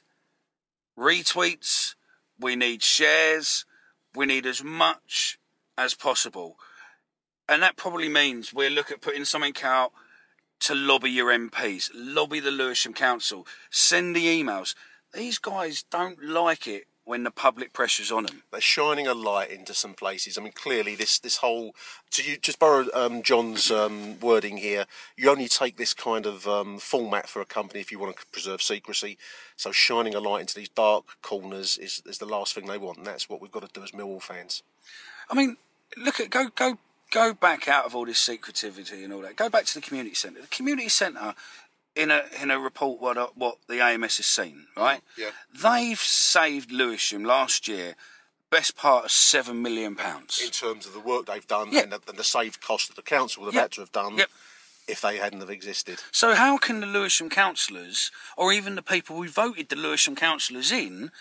retweets. 0.97 1.95
We 2.39 2.55
need 2.55 2.83
shares. 2.83 3.65
We 4.15 4.25
need 4.25 4.45
as 4.45 4.63
much 4.63 5.39
as 5.77 5.93
possible. 5.93 6.57
And 7.49 7.61
that 7.61 7.77
probably 7.77 8.09
means 8.09 8.53
we'll 8.53 8.71
look 8.71 8.91
at 8.91 9.01
putting 9.01 9.25
something 9.25 9.55
out 9.63 9.91
to 10.61 10.75
lobby 10.75 11.11
your 11.11 11.31
MPs, 11.31 11.91
lobby 11.93 12.39
the 12.39 12.51
Lewisham 12.51 12.93
Council, 12.93 13.45
send 13.69 14.15
the 14.15 14.25
emails. 14.25 14.75
These 15.13 15.37
guys 15.37 15.83
don't 15.89 16.23
like 16.23 16.67
it 16.67 16.87
when 17.07 17.23
the 17.23 17.31
public 17.31 17.71
pressure's 17.71 18.11
on 18.11 18.25
them. 18.25 18.43
They're 18.51 18.59
shining 18.59 19.07
a 19.07 19.13
light 19.13 19.49
into 19.49 19.73
some 19.73 19.93
places. 19.93 20.37
I 20.37 20.41
mean, 20.41 20.51
clearly, 20.51 20.93
this 20.93 21.17
this 21.19 21.37
whole 21.37 21.73
to 22.11 22.21
you 22.21 22.37
just 22.37 22.59
borrow 22.59 22.85
um, 22.93 23.23
John's 23.23 23.71
um, 23.71 24.19
wording 24.19 24.57
here. 24.57 24.85
You 25.15 25.29
only 25.29 25.47
take 25.47 25.77
this 25.77 25.93
kind 25.93 26.25
of 26.25 26.45
um, 26.47 26.79
format 26.79 27.29
for 27.29 27.41
a 27.41 27.45
company 27.45 27.79
if 27.79 27.93
you 27.93 27.97
want 27.97 28.17
to 28.17 28.25
preserve 28.27 28.61
secrecy. 28.61 29.17
So, 29.55 29.71
shining 29.71 30.15
a 30.15 30.19
light 30.19 30.41
into 30.41 30.55
these 30.55 30.69
dark 30.69 31.05
corners 31.21 31.77
is 31.77 32.01
is 32.05 32.17
the 32.17 32.25
last 32.25 32.53
thing 32.53 32.67
they 32.67 32.77
want, 32.77 32.97
and 32.97 33.07
that's 33.07 33.29
what 33.29 33.41
we've 33.41 33.51
got 33.51 33.63
to 33.63 33.73
do 33.73 33.83
as 33.83 33.91
Millwall 33.91 34.21
fans. 34.21 34.61
I 35.29 35.33
mean, 35.33 35.55
look 35.95 36.19
at 36.19 36.29
go 36.29 36.49
go 36.53 36.77
go 37.11 37.33
back 37.33 37.69
out 37.69 37.85
of 37.85 37.95
all 37.95 38.05
this 38.05 38.19
secretivity 38.19 39.05
and 39.05 39.13
all 39.13 39.21
that. 39.21 39.37
Go 39.37 39.49
back 39.49 39.63
to 39.65 39.73
the 39.75 39.81
community 39.81 40.15
centre. 40.15 40.41
The 40.41 40.47
community 40.47 40.89
centre, 40.89 41.35
in 41.97 42.11
a 42.11 42.23
in 42.41 42.51
a 42.51 42.59
report 42.59 43.01
what 43.01 43.17
uh, 43.17 43.27
what 43.35 43.57
the 43.67 43.81
AMS 43.81 44.17
has 44.17 44.25
seen, 44.25 44.67
right? 44.77 45.01
Yeah. 45.17 45.31
They've 45.53 45.99
saved 45.99 46.71
Lewisham 46.71 47.23
last 47.25 47.67
year, 47.67 47.95
best 48.51 48.75
part 48.77 49.05
of 49.05 49.11
seven 49.11 49.61
million 49.61 49.95
pounds. 49.95 50.41
In 50.43 50.51
terms 50.51 50.85
of 50.85 50.93
the 50.93 50.99
work 50.99 51.25
they've 51.25 51.47
done 51.47 51.69
Yeah. 51.71 51.81
and, 51.83 51.91
the, 51.91 51.99
and 52.07 52.17
the 52.17 52.23
saved 52.23 52.61
cost 52.61 52.87
that 52.89 52.95
the 52.95 53.01
council 53.01 53.41
would 53.43 53.47
have 53.53 53.55
Yep. 53.55 53.63
had 53.63 53.71
to 53.73 53.81
have 53.81 53.91
done 53.91 54.17
Yep. 54.17 54.29
if 54.87 55.01
they 55.01 55.17
hadn't 55.17 55.41
have 55.41 55.49
existed. 55.49 56.01
So 56.11 56.35
how 56.35 56.57
can 56.57 56.79
the 56.79 56.85
Lewisham 56.87 57.29
councillors, 57.29 58.11
or 58.37 58.53
even 58.53 58.75
the 58.75 58.81
people 58.83 59.17
who 59.17 59.27
voted 59.27 59.69
the 59.69 59.75
Lewisham 59.75 60.15
councillors 60.15 60.71
in, 60.71 61.11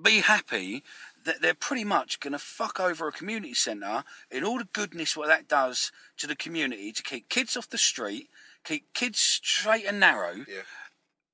be 0.00 0.20
happy 0.20 0.84
that 1.24 1.40
they're 1.40 1.54
pretty 1.54 1.82
much 1.82 2.20
going 2.20 2.32
to 2.34 2.38
fuck 2.38 2.78
over 2.78 3.08
a 3.08 3.12
community 3.12 3.54
centre 3.54 4.04
in 4.30 4.44
all 4.44 4.58
the 4.58 4.68
goodness 4.72 5.16
what 5.16 5.26
that 5.26 5.48
does 5.48 5.90
to 6.18 6.26
the 6.28 6.36
community 6.36 6.92
to 6.92 7.02
keep 7.02 7.28
kids 7.28 7.56
off 7.56 7.68
the 7.68 7.78
street, 7.78 8.28
keep 8.66 8.92
kids 8.92 9.18
straight 9.18 9.84
and 9.86 9.98
narrow, 10.00 10.44
Yeah. 10.46 10.62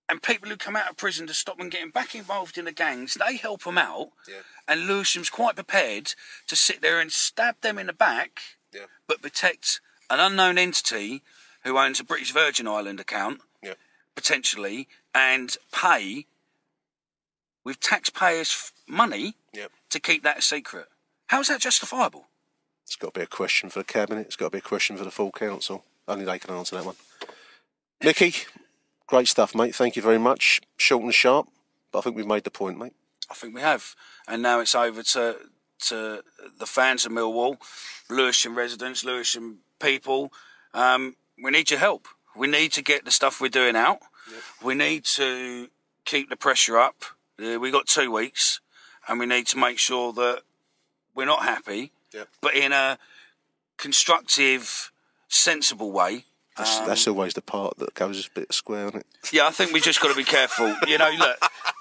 and 0.08 0.22
people 0.22 0.48
who 0.48 0.56
come 0.56 0.76
out 0.76 0.90
of 0.90 0.96
prison 0.96 1.26
to 1.26 1.34
stop 1.34 1.56
them 1.58 1.70
getting 1.70 1.90
back 1.90 2.14
involved 2.14 2.58
in 2.58 2.66
the 2.66 2.72
gangs, 2.72 3.14
they 3.14 3.36
help 3.36 3.64
them 3.64 3.78
out. 3.78 4.12
Yeah. 4.28 4.42
And 4.68 4.86
Lewisham's 4.86 5.30
quite 5.30 5.54
prepared 5.56 6.14
to 6.46 6.54
sit 6.56 6.80
there 6.82 7.00
and 7.00 7.12
stab 7.12 7.60
them 7.62 7.78
in 7.78 7.86
the 7.86 7.92
back, 7.92 8.42
Yeah. 8.72 8.86
but 9.06 9.22
protect 9.22 9.80
an 10.10 10.20
unknown 10.20 10.58
entity 10.58 11.22
who 11.64 11.78
owns 11.78 11.98
a 12.00 12.04
British 12.04 12.32
Virgin 12.32 12.68
Island 12.68 13.00
account 13.00 13.40
Yeah. 13.62 13.74
potentially 14.14 14.88
and 15.14 15.56
pay 15.72 16.26
with 17.64 17.80
taxpayers' 17.80 18.72
money 18.86 19.36
Yep. 19.52 19.72
to 19.90 20.00
keep 20.00 20.22
that 20.24 20.38
a 20.38 20.42
secret. 20.42 20.88
How's 21.28 21.48
that 21.48 21.60
justifiable? 21.60 22.28
It's 22.84 22.96
got 22.96 23.14
to 23.14 23.20
be 23.20 23.24
a 23.24 23.26
question 23.28 23.70
for 23.70 23.78
the 23.78 23.84
cabinet. 23.84 24.26
It's 24.26 24.36
got 24.36 24.46
to 24.46 24.50
be 24.50 24.58
a 24.58 24.60
question 24.60 24.98
for 24.98 25.04
the 25.04 25.10
full 25.10 25.32
council. 25.32 25.86
Only 26.08 26.24
they 26.24 26.38
can 26.38 26.50
answer 26.50 26.76
that 26.76 26.84
one. 26.84 26.96
Mickey, 28.02 28.34
great 29.06 29.28
stuff, 29.28 29.54
mate. 29.54 29.74
Thank 29.74 29.96
you 29.96 30.02
very 30.02 30.18
much. 30.18 30.60
Short 30.76 31.02
and 31.02 31.14
sharp, 31.14 31.48
but 31.92 32.00
I 32.00 32.02
think 32.02 32.16
we've 32.16 32.26
made 32.26 32.44
the 32.44 32.50
point, 32.50 32.78
mate. 32.78 32.94
I 33.30 33.34
think 33.34 33.54
we 33.54 33.60
have, 33.60 33.94
and 34.28 34.42
now 34.42 34.60
it's 34.60 34.74
over 34.74 35.02
to 35.02 35.36
to 35.88 36.22
the 36.58 36.66
fans 36.66 37.04
of 37.06 37.12
Millwall, 37.12 37.56
Lewisham 38.08 38.56
residents, 38.56 39.04
Lewisham 39.04 39.58
people. 39.80 40.32
Um, 40.74 41.16
we 41.42 41.50
need 41.50 41.70
your 41.70 41.80
help. 41.80 42.06
We 42.36 42.46
need 42.46 42.72
to 42.72 42.82
get 42.82 43.04
the 43.04 43.10
stuff 43.10 43.40
we're 43.40 43.48
doing 43.48 43.74
out. 43.76 43.98
We 44.62 44.74
need 44.74 45.04
to 45.16 45.68
keep 46.04 46.30
the 46.30 46.36
pressure 46.36 46.78
up. 46.78 47.04
Uh, 47.42 47.58
we 47.58 47.70
got 47.72 47.86
two 47.86 48.12
weeks, 48.12 48.60
and 49.08 49.18
we 49.18 49.26
need 49.26 49.46
to 49.48 49.58
make 49.58 49.78
sure 49.78 50.12
that 50.12 50.42
we're 51.14 51.26
not 51.26 51.42
happy, 51.42 51.90
Yep. 52.14 52.28
but 52.40 52.54
in 52.54 52.72
a 52.72 52.98
constructive, 53.76 54.92
sensible 55.28 55.90
way. 55.90 56.24
That's, 56.56 56.78
um, 56.78 56.86
that's 56.86 57.08
always 57.08 57.34
the 57.34 57.42
part 57.42 57.78
that 57.78 57.94
goes 57.94 58.26
a 58.26 58.30
bit 58.38 58.52
square 58.52 58.86
on 58.86 58.96
it. 58.96 59.06
Yeah, 59.32 59.46
I 59.46 59.50
think 59.50 59.72
we 59.72 59.80
just 59.80 60.00
got 60.00 60.08
to 60.08 60.16
be 60.16 60.24
careful. 60.24 60.74
You 60.86 60.98
know, 60.98 61.10
look, 61.18 61.36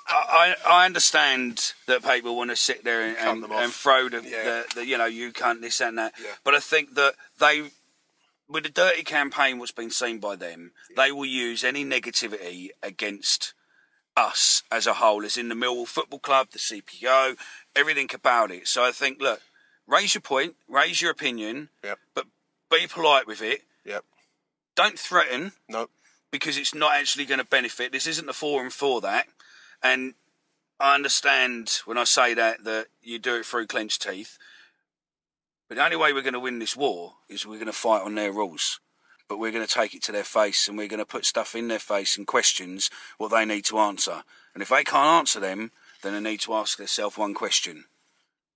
I, 0.08 0.56
I 0.66 0.84
I 0.84 0.86
understand 0.86 1.74
that 1.88 2.04
people 2.04 2.36
want 2.38 2.52
to 2.52 2.56
sit 2.56 2.84
there 2.84 3.02
and, 3.02 3.18
and, 3.18 3.52
and 3.52 3.72
throw 3.74 4.08
the, 4.10 4.22
Yeah. 4.24 4.44
the, 4.44 4.66
the, 4.76 4.86
you 4.86 4.98
know, 4.98 5.06
you 5.06 5.32
can't 5.34 5.62
this 5.62 5.82
and 5.82 5.98
that. 5.98 6.14
Yeah. 6.22 6.32
But 6.46 6.56
I 6.56 6.60
think 6.60 6.96
that 6.96 7.16
they, 7.40 7.64
with 8.48 8.64
the 8.64 8.70
dirty 8.70 9.04
campaign, 9.04 9.60
what's 9.60 9.72
been 9.74 9.92
seen 9.92 10.20
by 10.20 10.36
them, 10.38 10.72
they 10.96 11.12
will 11.12 11.26
use 11.26 11.64
any 11.66 11.84
negativity 11.84 12.70
against 12.82 13.54
us 14.18 14.64
as 14.72 14.88
a 14.88 14.94
whole, 14.96 15.24
as 15.26 15.38
in 15.38 15.50
the 15.50 15.56
Millwall 15.56 15.88
Football 15.88 16.20
Club, 16.20 16.48
the 16.52 16.60
CPO, 16.60 17.38
everything 17.76 18.10
about 18.14 18.52
it. 18.52 18.68
So 18.68 18.84
I 18.84 18.92
think, 18.92 19.22
look, 19.22 19.42
raise 19.88 20.14
your 20.14 20.22
point, 20.22 20.56
raise 20.70 21.02
your 21.02 21.12
opinion, 21.12 21.70
Yep. 21.84 22.00
but 22.16 22.26
be 22.70 22.88
polite 22.88 23.28
with 23.28 23.42
it. 23.42 23.62
Yep. 23.86 24.04
Don't 24.76 24.98
threaten 24.98 25.54
No. 25.68 25.90
because 26.32 26.58
it's 26.58 26.74
not 26.74 26.94
actually 26.94 27.26
going 27.26 27.40
to 27.40 27.46
benefit. 27.46 27.92
This 27.92 28.08
isn't 28.08 28.26
the 28.26 28.34
forum 28.34 28.70
for 28.70 29.02
that. 29.02 29.28
And 29.84 30.14
I 30.80 30.96
understand 30.96 31.82
when 31.86 31.98
I 31.98 32.06
say 32.06 32.34
that 32.34 32.64
that 32.64 32.88
you 33.02 33.20
do 33.20 33.36
it 33.36 33.46
through 33.46 33.68
clenched 33.68 34.02
teeth. 34.02 34.38
But 35.68 35.76
the 35.76 35.84
only 35.86 35.98
way 35.98 36.12
we're 36.14 36.22
going 36.22 36.34
to 36.34 36.40
win 36.40 36.60
this 36.60 36.76
war 36.76 37.16
is 37.30 37.46
we're 37.46 37.56
going 37.56 37.66
to 37.68 37.74
fight 37.74 38.02
on 38.02 38.16
their 38.16 38.32
rules. 38.32 38.80
But 39.28 39.40
we're 39.40 39.52
going 39.52 39.66
to 39.66 39.74
take 39.74 39.94
it 39.94 40.04
to 40.04 40.12
their 40.12 40.26
face 40.26 40.68
and 40.68 40.78
we're 40.78 40.90
going 40.90 41.00
to 41.00 41.06
put 41.06 41.26
stuff 41.26 41.56
in 41.56 41.68
their 41.70 41.80
face 41.80 42.18
and 42.18 42.28
questions 42.28 42.90
what 43.18 43.30
they 43.32 43.46
need 43.46 43.66
to 43.66 43.80
answer. 43.80 44.24
And 44.54 44.62
if 44.62 44.70
they 44.70 44.84
can't 44.84 45.20
answer 45.20 45.40
them, 45.40 45.72
then 46.02 46.14
they 46.14 46.32
need 46.32 46.42
to 46.42 46.54
ask 46.54 46.78
themselves 46.78 47.18
one 47.18 47.34
question. 47.34 47.86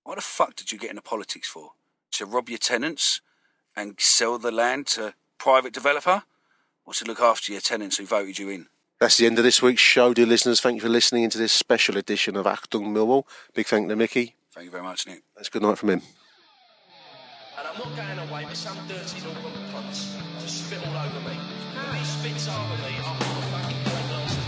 What 0.04 0.16
the 0.16 0.20
fuck 0.22 0.54
did 0.56 0.72
you 0.72 0.78
get 0.78 0.90
into 0.90 1.02
politics 1.02 1.48
for? 1.48 1.72
To 2.12 2.26
rob 2.26 2.48
your 2.48 2.58
tenants 2.58 3.20
and 3.74 3.94
sell 3.98 4.38
the 4.38 4.52
land 4.52 4.86
to 4.88 5.14
private 5.38 5.72
developer? 5.72 6.22
Or 6.84 6.94
to 6.94 7.04
look 7.04 7.20
after 7.20 7.52
your 7.52 7.60
tenants 7.60 7.96
who 7.96 8.06
voted 8.06 8.38
you 8.38 8.48
in? 8.48 8.66
That's 9.00 9.18
the 9.18 9.26
end 9.26 9.36
of 9.38 9.44
this 9.44 9.60
week's 9.60 9.82
show, 9.82 10.14
dear 10.14 10.24
listeners. 10.24 10.60
Thank 10.60 10.76
you 10.76 10.80
for 10.80 10.88
listening 10.88 11.24
into 11.24 11.36
this 11.36 11.52
special 11.52 11.98
edition 11.98 12.36
of 12.36 12.46
Achtung 12.46 12.92
Millwall. 12.94 13.24
Big 13.54 13.66
thank 13.66 13.82
you 13.82 13.88
to 13.90 13.96
Mickey. 13.96 14.36
Thank 14.54 14.64
you 14.64 14.70
very 14.70 14.82
much, 14.82 15.06
Nick. 15.06 15.22
That's 15.36 15.50
good 15.50 15.62
night 15.62 15.76
from 15.76 15.90
him. 15.90 16.02
And 17.58 17.66
I'm 17.68 17.76
not 17.76 17.94
going 17.96 18.18
away 18.30 18.44
with 18.46 18.56
some 18.56 18.78
dirty 18.88 19.20
northern 19.20 19.52
cunts 19.72 20.16
to 20.40 20.48
spit 20.48 20.78
all 20.86 20.96
over 20.96 21.20
me. 21.28 21.36
If 21.74 21.94
he 21.94 22.04
spits 22.04 22.48
over 22.48 22.76
me, 22.82 22.96
I'll 23.04 23.16
put 23.16 23.26
a 23.26 23.42
fucking 23.52 23.80
point 23.84 24.08
glass 24.08 24.36
in 24.36 24.42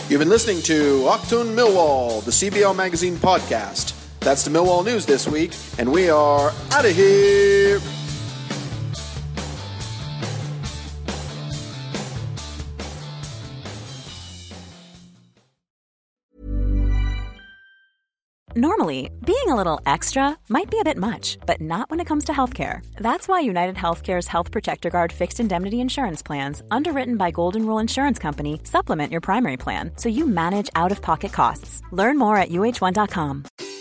his. 0.00 0.10
You've 0.10 0.20
been 0.20 0.28
listening 0.30 0.62
to 0.62 1.02
Achtung 1.08 1.54
Millwall, 1.54 2.24
the 2.24 2.30
CBL 2.30 2.74
Magazine 2.76 3.16
podcast. 3.16 3.95
That's 4.26 4.42
the 4.42 4.50
Millwall 4.50 4.84
news 4.84 5.06
this 5.06 5.28
week, 5.28 5.52
and 5.78 5.92
we 5.92 6.10
are 6.10 6.52
out 6.72 6.84
of 6.84 6.96
here. 6.96 7.78
Normally, 18.56 19.10
being 19.24 19.38
a 19.46 19.54
little 19.54 19.80
extra 19.86 20.36
might 20.48 20.70
be 20.70 20.80
a 20.80 20.84
bit 20.84 20.96
much, 20.96 21.38
but 21.46 21.60
not 21.60 21.88
when 21.88 22.00
it 22.00 22.06
comes 22.06 22.24
to 22.24 22.32
healthcare. 22.32 22.84
That's 22.96 23.28
why 23.28 23.38
United 23.38 23.76
Healthcare's 23.76 24.26
Health 24.26 24.50
Protector 24.50 24.90
Guard 24.90 25.12
fixed 25.12 25.38
indemnity 25.38 25.80
insurance 25.80 26.20
plans, 26.20 26.62
underwritten 26.72 27.16
by 27.16 27.30
Golden 27.30 27.64
Rule 27.64 27.78
Insurance 27.78 28.18
Company, 28.18 28.60
supplement 28.64 29.12
your 29.12 29.20
primary 29.20 29.56
plan 29.56 29.92
so 29.94 30.08
you 30.08 30.26
manage 30.26 30.68
out 30.74 30.90
of 30.90 31.00
pocket 31.00 31.32
costs. 31.32 31.80
Learn 31.92 32.18
more 32.18 32.36
at 32.36 32.48
uh1.com. 32.48 33.44